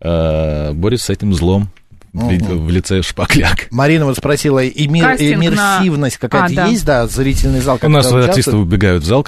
э, 0.00 0.72
борется 0.72 1.06
с 1.06 1.10
этим 1.10 1.32
злом 1.34 1.68
в 2.12 2.70
лице 2.70 3.02
Шпакляк. 3.02 3.66
Марина 3.70 4.06
вот 4.06 4.16
спросила, 4.16 4.66
иммер- 4.66 5.02
Кастинг 5.02 5.36
на- 5.38 5.44
иммерсивность 5.48 6.16
какая-то 6.16 6.52
А, 6.52 6.56
да. 6.56 6.66
есть, 6.66 6.86
да, 6.86 7.06
зрительный 7.06 7.60
зал? 7.60 7.78
У 7.82 7.88
нас 7.90 8.06
участвует? 8.06 8.28
артисты 8.30 8.56
выбегают 8.56 9.02
в 9.02 9.06
зал, 9.06 9.22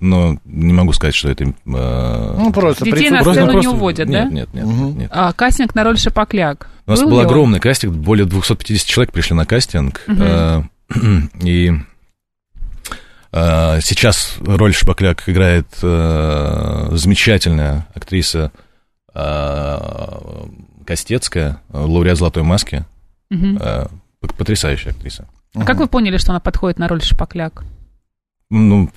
но 0.00 0.38
не 0.46 0.72
могу 0.72 0.94
сказать, 0.94 1.14
что 1.14 1.28
это... 1.28 1.44
э, 1.44 1.50
Ну, 1.66 2.50
просто 2.50 2.86
Детей 2.86 3.10
на 3.10 3.18
присутствует. 3.18 3.22
просто- 3.24 3.42
сцену 3.44 3.60
не 3.60 3.66
уводят, 3.68 4.08
нет, 4.08 4.24
да? 4.28 4.34
Нет, 4.34 4.54
нет, 4.54 4.64
Мгм. 4.64 4.98
нет. 5.00 5.10
А, 5.12 5.32
кастинг 5.34 5.74
на 5.74 5.84
роль 5.84 5.98
Шапокляк. 5.98 6.68
У 6.86 6.90
нас 6.92 7.00
Был 7.02 7.10
был 7.10 7.20
огромный 7.20 7.60
кастинг, 7.60 7.94
более 7.94 8.24
250 8.24 8.86
человек 8.86 9.12
пришли 9.12 9.36
на 9.36 9.44
кастинг. 9.44 10.00
э, 10.08 10.62
И 11.42 11.72
э, 13.32 13.80
сейчас 13.82 14.36
роль 14.40 14.72
Шпакляк 14.74 15.28
играет 15.28 15.66
э, 15.82 16.88
замечательная 16.92 17.86
актриса 17.94 18.50
э, 18.54 18.58
Костецкая, 20.86 21.60
э, 21.72 21.78
лауреат 21.78 22.18
«Золотой 22.18 22.42
маски». 22.42 22.84
Э, 23.30 23.86
Потрясающая 24.20 24.92
актриса. 24.92 25.26
А 25.54 25.64
как 25.64 25.78
вы 25.78 25.86
поняли, 25.86 26.18
что 26.18 26.32
она 26.32 26.40
подходит 26.40 26.78
на 26.78 26.88
роль 26.88 27.02
Шапокляк? 27.02 27.64
Ну, 28.50 28.90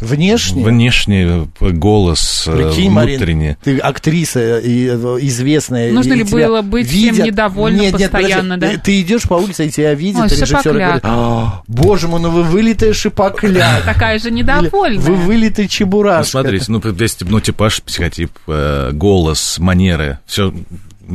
Внешне? 0.00 0.64
внешне, 0.64 1.46
э, 1.60 1.70
голос, 1.70 2.44
э, 2.46 2.52
Прикинь, 2.70 2.90
Марин, 2.90 3.16
внутренне. 3.18 3.56
ты 3.62 3.78
актриса 3.78 4.58
и, 4.58 4.86
э, 4.86 5.18
известная. 5.22 5.92
Нужно 5.92 6.12
и 6.12 6.16
ли 6.18 6.24
тебя 6.24 6.46
было 6.48 6.62
быть 6.62 6.86
всем 6.88 7.14
видят- 7.14 7.26
недовольным 7.26 7.80
Нет, 7.80 7.98
нет, 7.98 8.10
подожди, 8.10 8.32
постоянно, 8.34 8.56
да? 8.58 8.68
Ты, 8.70 8.78
ты 8.78 9.00
идешь 9.00 9.22
по 9.22 9.34
улице, 9.34 9.66
и 9.66 9.70
тебя 9.70 9.94
видят 9.94 10.22
Ой, 10.22 10.28
режиссер 10.28 10.72
говорит, 10.72 11.00
«А, 11.04 11.62
боже 11.66 12.08
мой, 12.08 12.20
ну 12.20 12.30
вы 12.30 12.42
вылитая 12.42 12.92
шипокляк. 12.92 13.84
Такая 13.84 14.18
же 14.18 14.30
недовольная. 14.30 15.00
Вы 15.00 15.14
вылитый 15.14 15.64
Ну, 15.64 15.68
чебурашка. 15.68 16.30
смотрите, 16.30 16.66
ну, 16.68 16.80
весь, 16.80 17.16
ну, 17.20 17.40
типаж, 17.40 17.82
психотип, 17.82 18.30
э, 18.46 18.90
голос, 18.92 19.58
манеры, 19.58 20.18
все, 20.26 20.52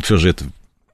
все 0.03 0.17
же 0.17 0.29
это 0.29 0.45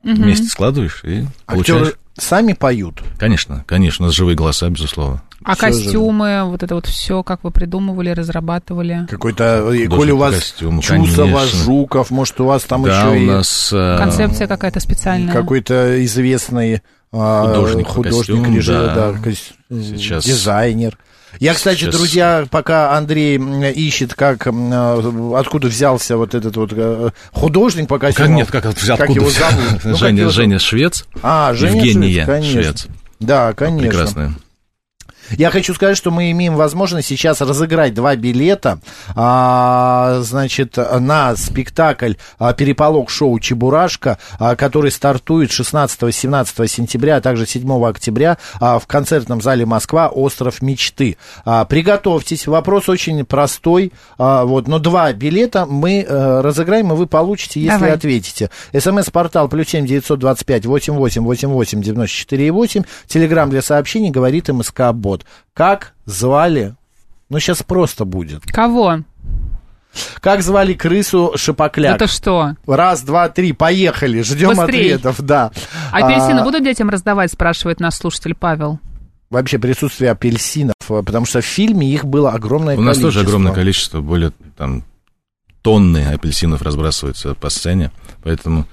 вместе 0.04 0.46
складываешь 0.48 1.02
и 1.04 1.26
получаешь. 1.46 1.82
Актеры 1.82 1.98
сами 2.18 2.54
поют. 2.54 3.02
Конечно, 3.18 3.64
конечно, 3.68 4.06
у 4.06 4.08
нас 4.08 4.16
живые 4.16 4.36
голоса, 4.36 4.70
безусловно. 4.70 5.22
А 5.44 5.56
Всё 5.56 5.68
же. 5.68 5.74
костюмы, 5.74 6.44
вот 6.46 6.64
это 6.64 6.76
вот 6.76 6.86
все, 6.86 7.24
как 7.24 7.44
вы 7.44 7.52
придумывали, 7.52 8.10
разрабатывали? 8.10 9.08
Какой-то, 9.10 9.44
э, 9.44 9.62
Художник 9.62 9.90
коли 9.96 10.12
у 10.12 10.18
вас 10.18 10.36
костюму, 10.36 10.82
Чусова, 10.82 11.40
конечно. 11.40 11.60
Жуков, 11.64 12.12
может, 12.12 12.40
у 12.42 12.46
вас 12.46 12.64
там 12.64 12.84
да, 12.84 12.98
еще 13.00 13.10
у 13.10 13.22
и 13.22 13.26
нас... 13.26 13.70
э, 13.74 13.98
Концепция 13.98 14.48
какая-то 14.48 14.80
специальная? 14.80 15.34
какой-то 15.34 16.04
известный 16.06 16.82
а, 17.12 17.48
Художник 17.48 17.88
художник, 17.88 18.20
костюму, 18.20 18.56
режиссер, 18.56 18.86
да. 18.96 19.12
да, 19.14 19.32
Сейчас- 19.82 20.26
дизайнер. 20.26 20.98
Я, 21.40 21.54
кстати, 21.54 21.80
Сейчас- 21.82 21.96
друзья, 21.96 22.46
пока 22.52 22.98
Андрей 22.98 23.38
ищет, 23.72 24.16
как, 24.16 24.48
э, 24.48 25.32
откуда 25.36 25.68
взялся 25.68 26.18
вот 26.18 26.36
этот 26.36 26.58
вот 26.58 26.72
э, 26.76 27.12
художник 27.32 27.88
по 27.88 27.96
Ну, 27.96 28.00
Как, 28.00 28.10
костюмам. 28.10 28.36
нет, 28.36 28.52
как, 28.52 28.66
откуда 28.66 28.98
как 28.98 29.10
его 29.10 29.30
зовут? 29.30 29.56
Ну, 29.84 29.92
как 29.92 29.98
Женя, 30.00 30.22
его 30.22 30.30
Женя 30.32 30.60
Швец, 30.60 31.06
А, 31.22 31.54
Женя 31.54 31.76
Евгения 31.78 32.12
Швец, 32.14 32.26
конечно. 32.26 32.64
Швец. 32.64 32.88
Да, 33.20 33.54
конечно. 33.54 33.90
Прекрасная. 33.90 34.34
Я 35.38 35.52
хочу 35.52 35.74
сказать, 35.74 35.98
что 35.98 36.12
мы 36.12 36.32
имеем 36.32 36.56
возможность 36.56 37.08
сейчас 37.08 37.42
разыграть 37.42 37.94
два 37.94 38.16
билета, 38.16 38.80
а, 39.16 40.20
значит, 40.22 40.78
на 40.78 41.36
спектакль 41.36 42.14
а, 42.38 42.54
«Переполох 42.54 43.10
шоу 43.10 43.40
Чебурашка», 43.40 44.18
а, 44.40 44.56
который 44.56 44.92
стартует 44.92 45.52
16-17 45.52 46.68
сентября, 46.68 47.18
а 47.18 47.22
также 47.22 47.46
7 47.46 47.86
октября 47.86 48.38
а, 48.60 48.80
в 48.80 48.88
концертном 48.88 49.42
зале 49.42 49.66
Москва 49.66 50.08
«Остров 50.08 50.62
мечты». 50.62 51.18
А, 51.46 51.66
приготовьтесь, 51.66 52.48
вопрос 52.48 52.90
очень 52.90 53.26
простой, 53.26 53.94
а, 54.18 54.46
вот, 54.46 54.68
но 54.68 54.80
два 54.80 55.14
билета 55.14 55.66
мы 55.66 56.06
а, 56.08 56.42
разыграем, 56.42 56.92
и 56.92 56.96
вы 56.96 57.08
получите, 57.08 57.60
если 57.60 57.80
Давай. 57.80 57.92
ответите. 57.94 58.50
СМС-портал 58.78 59.48
плюс 59.48 59.70
семь 59.70 59.86
девятьсот 59.86 60.20
двадцать 60.20 60.46
пять 60.46 60.66
восемь 60.66 60.94
восемь 60.94 61.24
восемь 61.24 61.50
восемь 61.50 61.82
девяносто 61.82 62.16
четыре 62.16 62.48
и 62.48 62.52
восемь. 62.52 62.84
Телеграмм 63.08 63.50
для 63.50 63.62
сообщений 63.62 64.10
говорит 64.10 64.50
МСК 64.50 64.92
Бот. 65.24 65.28
Как 65.54 65.94
звали? 66.06 66.76
Ну, 67.30 67.40
сейчас 67.40 67.64
просто 67.64 68.06
будет. 68.06 68.44
Кого? 68.46 69.00
Как 70.22 70.42
звали 70.44 70.74
крысу 70.74 71.34
Шипокляк? 71.36 71.96
Это 71.96 72.08
что? 72.08 72.56
Раз, 72.68 73.02
два, 73.02 73.30
три, 73.30 73.54
поехали, 73.54 74.22
ждем 74.22 74.50
Быстрей. 74.50 74.96
ответов, 74.96 75.22
да. 75.22 75.52
Апельсины 75.92 76.40
А, 76.40 76.44
будут 76.44 76.64
детям 76.64 76.90
раздавать, 76.90 77.32
спрашивает 77.32 77.80
наш 77.80 77.96
слушатель 77.96 78.36
Павел. 78.36 78.80
Вообще 79.32 79.58
присутствие 79.60 80.12
апельсинов, 80.12 80.76
э, 80.90 81.04
потому 81.04 81.26
что 81.26 81.42
в 81.42 81.46
фильме 81.46 81.92
их 81.92 82.06
было 82.06 82.32
огромное 82.32 82.78
У 82.78 82.82
нас 82.82 82.98
количество. 82.98 83.12
тоже 83.12 83.20
огромное 83.28 83.54
количество, 83.54 84.02
более 84.02 84.32
там 84.58 84.84
тонны 85.62 86.06
апельсинов 86.08 86.62
разбрасываются 86.62 87.36
по 87.36 87.50
сцене, 87.50 87.92
поэтому 88.24 88.66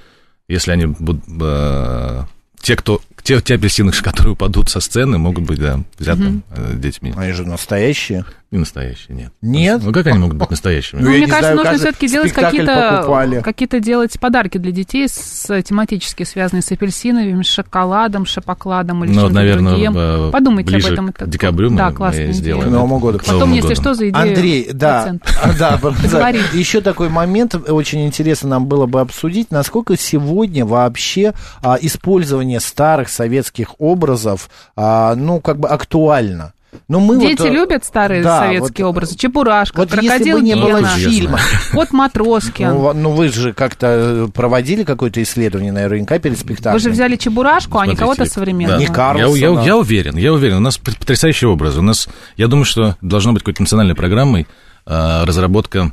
если 0.49 0.73
они 0.73 0.87
будут... 0.87 1.25
э, 1.41 2.23
те, 2.61 2.77
кто, 2.77 3.01
те, 3.27 3.41
те 3.41 3.57
апельсины, 3.57 3.91
которые 3.91 4.35
упадут 4.35 4.71
со 4.71 4.79
сцены, 4.79 5.19
могут 5.19 5.45
быть, 5.45 5.59
да, 5.59 5.81
взяты 5.99 6.43
э, 6.51 6.75
детьми. 6.77 7.13
Они 7.17 7.33
же 7.33 7.45
настоящие. 7.45 8.25
Не 8.53 8.59
настоящие, 8.59 9.17
нет. 9.17 9.33
Нет? 9.43 9.81
Ну 9.83 9.93
как 9.93 10.07
они 10.07 10.19
могут 10.19 10.37
быть 10.37 10.51
настоящими? 10.51 11.01
Ну, 11.01 11.07
Ну, 11.07 11.11
я 11.13 11.17
мне 11.17 11.27
не 11.27 11.31
кажется, 11.31 11.53
знаю, 11.55 11.69
нужно 11.69 11.79
все-таки 11.79 12.09
делать 12.09 12.33
какие-то, 12.33 13.43
какие-то 13.43 13.81
делать 13.81 14.21
подарки 14.21 14.59
для 14.59 14.71
детей 14.71 15.09
с 15.09 15.63
тематически 15.63 16.23
связанные 16.23 16.63
с 16.63 16.71
апельсинами, 16.71 17.43
с 17.43 17.47
шоколадом, 17.47 18.25
шоколадом 18.25 19.05
или 19.05 19.13
Ну, 19.13 19.23
чем-то 19.23 19.35
наверное, 19.35 19.73
другим. 19.73 19.93
э, 19.97 20.31
Подумайте 20.31 20.71
ближе 20.71 20.87
об 20.89 20.93
этом. 20.93 21.13
к 21.13 21.27
декабрю 21.29 21.71
мы- 21.71 21.77
да, 21.77 21.89
мы 21.91 21.95
классная 21.97 22.33
сделаем 22.33 22.69
К 22.69 22.71
Новому 22.73 22.99
году. 23.01 23.19
К 23.19 23.23
Потом, 23.23 23.35
Новому 23.41 23.55
если 23.57 23.69
году. 23.71 23.81
что, 23.81 23.95
за 23.95 24.09
идею 24.11 24.23
Андрей, 24.29 24.69
да, 24.73 25.15
а, 25.43 25.53
да, 25.59 26.29
еще 26.53 26.81
такой 26.81 27.09
момент 27.09 27.57
очень 27.57 28.07
интересно 28.07 28.49
нам 28.51 28.67
было 28.67 28.87
бы 28.87 29.01
обсудить, 29.01 29.51
насколько 29.51 29.97
сегодня 29.97 30.65
вообще 30.65 31.33
а, 31.63 31.79
использование 31.81 32.61
старых 32.61 33.09
советских 33.09 33.81
образов, 33.81 34.49
а, 34.77 35.17
ну, 35.17 35.41
как 35.41 35.59
бы 35.59 35.69
актуально. 35.69 36.53
Ну, 36.89 37.01
мы 37.01 37.19
Дети 37.19 37.41
вот, 37.41 37.49
э, 37.49 37.53
любят 37.53 37.85
старые 37.85 38.23
да, 38.23 38.41
советские 38.41 38.87
вот, 38.87 38.91
образы. 38.91 39.17
Чебурашка, 39.17 39.77
Вот 39.77 39.91
если 39.93 40.07
крокодил 40.07 40.39
бы 40.39 40.45
не 40.45 40.55
было 40.55 40.85
фильма, 40.87 41.39
кот 41.73 41.93
Матроскин. 41.93 42.69
ну, 42.69 42.93
ну, 42.93 43.11
вы 43.11 43.29
же 43.29 43.53
как-то 43.53 43.87
э, 43.87 44.29
проводили 44.33 44.85
какое-то 44.85 45.23
исследование 45.23 45.73
наверняка 45.73 46.19
перед 46.19 46.39
спектаклем. 46.39 46.75
Вы 46.75 46.79
же 46.81 46.91
взяли 46.91 47.17
Чебурашку, 47.17 47.79
а 47.79 47.87
не 47.87 47.97
Смотрите, 47.97 48.01
кого-то 48.01 48.25
да. 48.25 48.31
современного. 48.31 48.79
Не 48.79 48.87
Карлсона. 48.87 49.37
Я, 49.37 49.49
я, 49.49 49.63
я 49.63 49.77
уверен, 49.77 50.17
я 50.17 50.33
уверен. 50.33 50.57
У 50.57 50.61
нас 50.61 50.79
пот- 50.79 50.99
потрясающие 50.99 51.49
образы. 51.49 51.81
У 51.81 51.83
нас, 51.83 52.09
я 52.37 52.49
думаю, 52.49 52.65
что 52.65 52.97
должна 53.01 53.33
быть 53.33 53.43
какой-то 53.43 53.63
национальной 53.63 53.95
программой 53.95 54.47
а, 54.85 55.25
разработка 55.27 55.93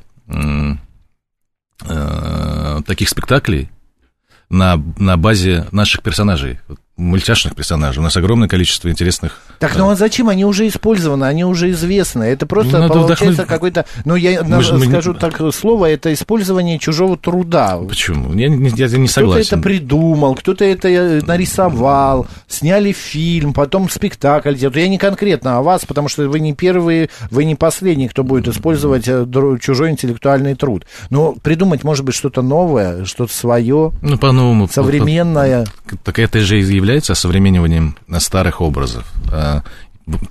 э, 1.88 2.82
таких 2.86 3.10
спектаклей 3.10 3.70
на, 4.50 4.82
на 4.98 5.18
базе 5.18 5.66
наших 5.72 6.04
персонажей, 6.04 6.60
вот 6.68 6.80
мультяшных 6.96 7.56
персонажей. 7.56 8.00
У 8.00 8.04
нас 8.04 8.16
огромное 8.18 8.48
количество 8.48 8.88
интересных... 8.90 9.42
Так, 9.60 9.76
ну 9.78 9.90
а 9.90 9.96
зачем? 9.96 10.30
Они 10.30 10.46
уже 10.46 10.68
использованы, 10.68 11.26
они 11.26 11.44
уже 11.44 11.72
известны. 11.72 12.24
Это 12.26 12.46
просто 12.46 12.80
надо 12.80 12.94
получается 12.94 13.26
вдохнуть. 13.26 13.48
какой-то... 13.48 13.86
Ну, 14.06 14.16
я 14.16 14.44
Мы 14.44 14.62
же- 14.62 14.76
мы 14.76 14.86
скажу 14.86 15.14
так 15.16 15.42
слово, 15.54 15.88
это 15.88 16.14
использование 16.14 16.78
чужого 16.78 17.18
труда. 17.18 17.78
Почему? 17.88 18.32
Я, 18.34 18.48
не- 18.50 18.70
я 18.70 18.88
не 18.88 19.08
Кто-то 19.08 19.08
согласен. 19.08 19.58
это 19.58 19.64
придумал, 19.64 20.36
кто-то 20.36 20.64
это 20.66 20.88
э, 20.88 21.22
нарисовал, 21.26 22.28
сняли 22.48 22.92
фильм, 22.92 23.54
потом 23.54 23.90
спектакль 23.90 24.54
делают. 24.56 24.78
Я 24.78 24.88
не 24.88 24.98
конкретно 25.00 25.58
о 25.58 25.62
вас, 25.64 25.86
потому 25.86 26.10
что 26.10 26.28
вы 26.30 26.40
не 26.40 26.54
первые, 26.54 27.10
вы 27.32 27.46
не 27.46 27.56
последний, 27.56 28.08
кто 28.08 28.24
будет 28.24 28.48
использовать 28.48 29.08
э, 29.08 29.26
чужой 29.62 29.90
интеллектуальный 29.92 30.56
труд. 30.56 30.86
Но 31.10 31.34
придумать, 31.42 31.84
может 31.84 32.06
быть, 32.06 32.14
что-то 32.16 32.42
новое, 32.44 33.06
что-то 33.06 33.34
свое, 33.34 33.92
Ну, 34.02 34.18
по-новому. 34.18 34.68
современное. 34.68 35.66
Так 36.04 36.20
это 36.20 36.40
же 36.42 36.62
является 36.84 37.14
осовремениванием 37.14 37.96
старых 38.20 38.62
образов. 38.62 39.06
А, 39.32 39.64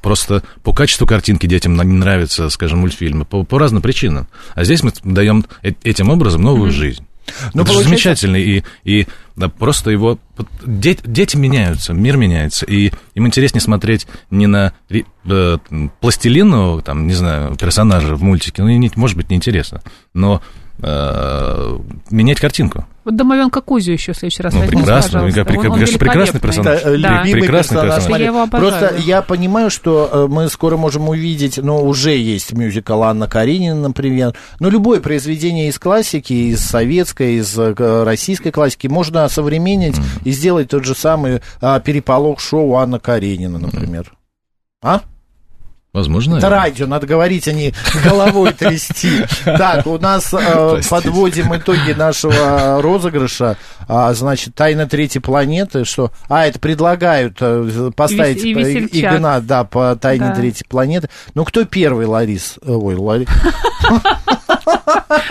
Просто 0.02 0.42
по 0.62 0.74
качеству 0.74 1.06
картинки 1.06 1.46
детям 1.46 1.74
не 1.76 1.96
нравятся, 1.96 2.50
скажем, 2.50 2.80
мультфильмы, 2.80 3.24
по, 3.24 3.42
по 3.42 3.58
разным 3.58 3.80
причинам. 3.80 4.28
А 4.54 4.64
здесь 4.64 4.82
мы 4.82 4.92
даем 5.02 5.46
э- 5.62 5.72
этим 5.82 6.10
образом 6.10 6.42
новую 6.42 6.70
жизнь. 6.70 7.06
Ну, 7.54 7.62
это 7.62 7.72
же 7.72 7.82
замечательно, 7.82 8.36
и, 8.36 8.64
и 8.84 9.06
да, 9.34 9.48
просто 9.48 9.90
его... 9.90 10.18
вот 10.36 10.48
де- 10.66 10.98
дети 11.02 11.38
меняются, 11.38 11.94
мир 11.94 12.18
меняется, 12.18 12.66
и 12.66 12.92
им 13.14 13.26
интереснее 13.26 13.62
смотреть 13.62 14.06
не 14.30 14.46
на 14.46 14.74
э, 14.90 15.58
пластилинового, 16.00 16.82
там, 16.82 17.06
не 17.06 17.14
знаю, 17.14 17.56
персонажа 17.56 18.14
в 18.14 18.22
мультике, 18.22 18.62
ну, 18.62 18.68
и 18.68 18.76
не- 18.76 18.90
может 18.96 19.16
быть, 19.16 19.30
неинтересно, 19.30 19.80
но 20.12 20.42
э, 20.82 21.78
менять 22.10 22.40
картинку. 22.40 22.84
Вот 23.04 23.16
домовенка 23.16 23.60
Кузю 23.60 23.92
еще 23.92 24.12
в 24.12 24.16
следующий 24.16 24.42
раз 24.44 24.54
Ну, 24.54 24.60
прекрасно, 24.66 25.20
пожалуйста. 25.22 25.40
прекра- 25.40 25.58
Он- 25.58 25.66
он 25.66 25.72
конечно, 25.72 25.98
прекрасный 25.98 26.40
персонаж. 26.40 26.80
Это, 26.80 26.98
Да. 26.98 27.18
любимый 27.22 27.40
Прекрасный 27.40 27.74
персонаж. 27.74 27.94
персонаж. 27.96 28.20
Я 28.20 28.26
его 28.26 28.42
обожаю. 28.42 28.70
Просто 28.78 28.96
я 28.98 29.22
понимаю, 29.22 29.70
что 29.70 30.08
э, 30.12 30.26
мы 30.28 30.48
скоро 30.48 30.76
можем 30.76 31.08
увидеть, 31.08 31.58
ну, 31.58 31.84
уже 31.84 32.16
есть 32.16 32.52
мюзикл 32.52 33.02
Анна 33.02 33.26
Каренина, 33.26 33.74
например. 33.74 34.34
Но 34.60 34.70
любое 34.70 35.00
произведение 35.00 35.68
из 35.68 35.78
классики, 35.80 36.32
из 36.32 36.60
советской, 36.60 37.36
из 37.38 37.58
э, 37.58 37.74
российской 38.04 38.50
классики 38.52 38.86
можно 38.86 39.24
осовременить 39.24 39.96
и 40.24 40.30
сделать 40.30 40.68
тот 40.68 40.84
же 40.84 40.94
самый 40.94 41.40
а, 41.60 41.80
переполох 41.80 42.38
шоу 42.38 42.76
Анна 42.76 43.00
Каренина, 43.00 43.58
например. 43.58 44.12
А? 44.80 45.00
Возможно. 45.92 46.36
Это 46.38 46.48
радио, 46.48 46.86
надо 46.86 47.06
говорить, 47.06 47.46
а 47.48 47.52
не 47.52 47.74
головой 48.02 48.54
трясти. 48.54 49.24
Так, 49.44 49.86
у 49.86 49.98
нас 49.98 50.32
э, 50.32 50.80
подводим 50.88 51.54
итоги 51.54 51.92
нашего 51.92 52.80
розыгрыша. 52.80 53.58
А, 53.88 54.14
значит, 54.14 54.54
тайна 54.54 54.86
третьей 54.88 55.20
планеты, 55.20 55.84
что... 55.84 56.10
А, 56.30 56.46
это 56.46 56.58
предлагают 56.58 57.36
э, 57.40 57.90
поставить 57.94 58.42
И 58.42 58.54
вес- 58.54 58.88
и. 58.90 59.00
Игнат, 59.02 59.44
да, 59.46 59.64
по 59.64 59.94
тайне 59.96 60.28
Да. 60.28 60.34
третьей 60.34 60.64
планеты. 60.66 61.10
Ну, 61.34 61.44
кто 61.44 61.66
первый, 61.66 62.06
Ларис? 62.06 62.54
Э, 62.62 62.70
Ой, 62.72 62.94
Ларис. 62.94 63.28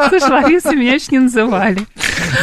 Слушай, 0.10 0.30
Ларису 0.30 0.72
меня 0.76 0.94
еще 0.94 1.08
не 1.12 1.20
называли. 1.20 1.80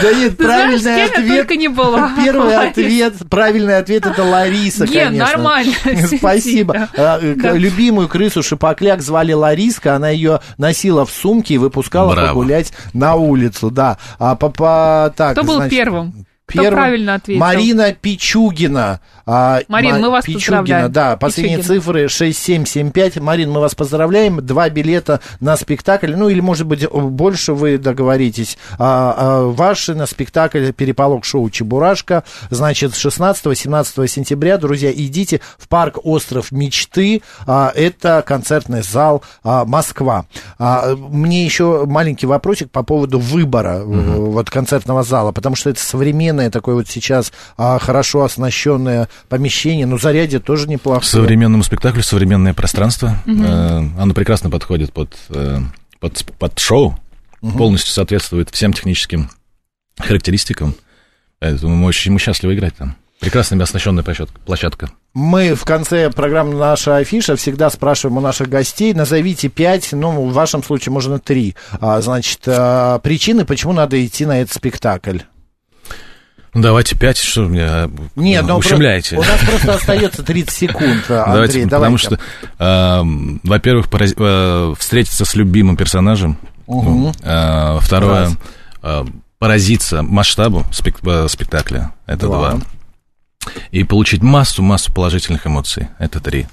Да 0.02 0.12
нет, 0.12 0.36
Ты 0.36 0.44
знаешь, 0.44 0.82
правильный 0.82 0.98
я 0.98 1.04
ответ... 1.06 1.36
только 1.38 1.56
не 1.56 1.68
была. 1.68 2.10
Первый 2.16 2.54
Ларис. 2.56 2.70
ответ, 2.72 3.14
правильный 3.30 3.76
ответ 3.78 4.06
это 4.06 4.24
Лариса, 4.24 4.86
Ген, 4.86 5.08
конечно. 5.08 5.26
нормально. 5.32 5.72
Спасибо. 6.18 6.88
А, 6.96 7.18
э, 7.22 7.34
Да. 7.36 7.52
Любимую 7.52 8.07
крысу 8.08 8.42
Шипокляк 8.42 9.02
звали 9.02 9.32
Лариска, 9.32 9.94
она 9.94 10.08
ее 10.08 10.40
носила 10.56 11.04
в 11.06 11.10
сумке 11.10 11.54
и 11.54 11.58
выпускала 11.58 12.12
Браво. 12.12 12.28
погулять 12.28 12.72
на 12.92 13.14
улицу, 13.14 13.70
да. 13.70 13.98
А 14.18 14.34
по, 14.34 14.48
по- 14.48 15.12
так, 15.16 15.32
Кто 15.32 15.44
был 15.44 15.56
значит, 15.56 15.70
первым? 15.70 16.26
Кто 16.48 16.62
первым 16.62 16.78
правильно 16.80 17.14
ответил? 17.14 17.40
Марина 17.40 17.92
Пичугина. 17.92 19.00
А, 19.26 19.60
Марин, 19.68 19.96
Ма- 19.96 19.98
мы 19.98 20.10
вас 20.10 20.24
Пичугина, 20.24 20.58
поздравляем. 20.60 20.92
да, 20.92 21.16
последние 21.18 21.58
Пичугина. 21.58 21.80
цифры 21.80 22.08
6775. 22.08 23.16
Марин, 23.20 23.50
мы 23.50 23.60
вас 23.60 23.74
поздравляем. 23.74 24.38
Два 24.44 24.70
билета 24.70 25.20
на 25.40 25.58
спектакль. 25.58 26.14
Ну, 26.14 26.30
или, 26.30 26.40
может 26.40 26.66
быть, 26.66 26.88
больше 26.90 27.52
вы 27.52 27.76
договоритесь. 27.76 28.56
А, 28.78 29.14
а, 29.16 29.44
ваши 29.44 29.94
на 29.94 30.06
спектакль 30.06 30.72
«Переполох 30.72 31.24
шоу 31.26 31.50
Чебурашка». 31.50 32.24
Значит, 32.48 32.94
с 32.94 32.98
16-17 33.04 34.06
сентября, 34.08 34.56
друзья, 34.56 34.90
идите 34.90 35.42
в 35.58 35.68
парк 35.68 35.98
«Остров 36.02 36.50
мечты». 36.50 37.20
А, 37.46 37.70
это 37.74 38.24
концертный 38.26 38.82
зал 38.82 39.22
а, 39.44 39.66
«Москва». 39.66 40.24
А, 40.58 40.94
мне 40.96 41.44
еще 41.44 41.84
маленький 41.84 42.26
вопросик 42.26 42.70
по 42.70 42.82
поводу 42.82 43.18
выбора 43.18 43.80
э, 43.80 43.84
вот 43.84 44.48
концертного 44.48 45.02
зала, 45.02 45.32
потому 45.32 45.54
что 45.54 45.68
это 45.68 45.80
современное 46.38 46.50
такое 46.50 46.74
вот 46.76 46.88
сейчас 46.88 47.32
а, 47.56 47.78
хорошо 47.78 48.22
оснащенное 48.22 49.08
помещение. 49.28 49.86
Ну, 49.86 49.98
зарядье 49.98 50.38
тоже 50.38 50.68
неплохо. 50.68 51.04
Современному 51.04 51.62
спектаклю 51.62 52.02
современное 52.02 52.54
пространство. 52.54 53.16
Э, 53.26 53.82
Оно 53.98 54.14
прекрасно 54.14 54.50
подходит 54.50 54.92
под, 54.92 55.16
э, 55.30 55.60
под, 56.00 56.24
под 56.38 56.58
шоу, 56.58 56.98
полностью 57.40 57.92
соответствует 57.92 58.50
всем 58.50 58.72
техническим 58.72 59.30
характеристикам. 59.98 60.74
Поэтому 61.40 61.76
мы 61.76 61.86
очень 61.86 62.12
мы 62.12 62.18
счастливы 62.18 62.54
играть 62.54 62.76
там. 62.76 62.96
Прекрасно 63.20 63.60
оснащенная 63.62 64.04
площадка. 64.04 64.38
площадка. 64.46 64.90
Мы 65.12 65.54
в 65.54 65.64
конце 65.64 66.08
программы 66.10 66.54
«Наша 66.54 66.98
афиша» 66.98 67.34
всегда 67.34 67.68
спрашиваем 67.68 68.18
у 68.18 68.20
наших 68.20 68.48
гостей, 68.48 68.94
назовите 68.94 69.48
пять, 69.48 69.92
ну, 69.92 70.28
в 70.28 70.32
вашем 70.32 70.62
случае 70.62 70.92
можно 70.92 71.18
три, 71.18 71.56
а, 71.80 72.00
значит, 72.00 72.40
а, 72.46 73.00
причины, 73.00 73.44
почему 73.44 73.72
надо 73.72 74.04
идти 74.04 74.24
на 74.24 74.40
этот 74.40 74.54
спектакль. 74.54 75.18
Ну, 76.54 76.62
давайте 76.62 76.96
пять, 76.96 77.18
что 77.18 77.42
вы 77.44 77.50
меня 77.50 77.90
Нет, 78.16 78.44
ну, 78.46 78.56
ущемляете. 78.56 79.16
про- 79.16 79.22
у 79.22 79.26
нас 79.26 79.40
просто 79.44 79.74
остается 79.74 80.22
30 80.22 80.50
секунд, 80.56 81.04
Андрей, 81.10 81.24
Давайте, 81.32 81.62
потому 81.68 81.98
что, 81.98 82.18
э, 82.58 83.02
во-первых, 83.44 83.88
порази- 83.88 84.14
э, 84.18 84.74
встретиться 84.78 85.24
с 85.24 85.34
любимым 85.34 85.76
персонажем. 85.76 86.38
Мгм. 86.66 87.12
Э, 87.22 87.78
второе, 87.80 88.30
э, 88.82 89.04
поразиться 89.38 90.02
масштабу 90.02 90.64
спек- 90.72 91.00
э, 91.06 91.28
спектакля. 91.28 91.92
Это 92.06 92.26
Два. 92.26 92.50
два. 92.52 92.60
И 93.70 93.84
получить 93.84 94.22
массу-массу 94.22 94.92
положительных 94.92 95.46
эмоций. 95.46 95.88
Это 95.98 96.20
три. 96.20 96.46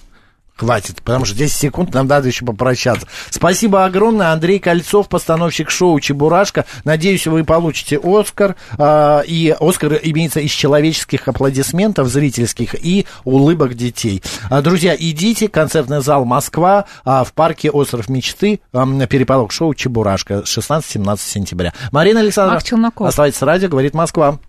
Хватит, 0.58 1.02
потому 1.02 1.26
что 1.26 1.36
10 1.36 1.54
секунд 1.54 1.94
нам 1.94 2.08
надо 2.08 2.30
еще 2.30 2.46
попрощаться. 2.46 3.06
Спасибо 3.30 3.84
огромное. 3.84 4.32
Андрей 4.32 4.60
Кольцов, 4.60 5.10
постановщик 5.10 5.70
шоу 5.70 6.00
«Чебурашка». 6.00 6.66
Надеюсь, 6.86 7.28
вы 7.28 7.44
получите 7.44 8.00
Оскар. 8.02 8.56
а, 8.78 9.20
и 9.20 9.54
Оскар 9.60 10.00
имеется 10.02 10.40
из 10.40 10.52
человеческих 10.52 11.28
аплодисментов 11.28 12.08
зрительских 12.08 12.74
и 12.74 13.06
улыбок 13.26 13.74
детей. 13.74 14.24
А, 14.50 14.62
друзья, 14.62 14.96
идите. 14.98 15.50
Концертный 15.50 16.02
зал 16.02 16.24
«Москва» 16.24 16.86
а, 17.04 17.26
в 17.26 17.34
парке 17.34 17.70
«Остров 17.70 18.08
мечты». 18.08 18.62
на 18.72 19.08
переполох 19.08 19.52
шоу 19.52 19.74
«Чебурашка» 19.74 20.44
16-17 20.46 21.20
сентября. 21.20 21.74
Марина 21.92 22.22
Александровна, 22.22 22.56
оставайтесь 23.10 23.40
с 23.40 23.42
радио, 23.42 23.68
говорит 23.68 23.94
Москва. 23.94 24.40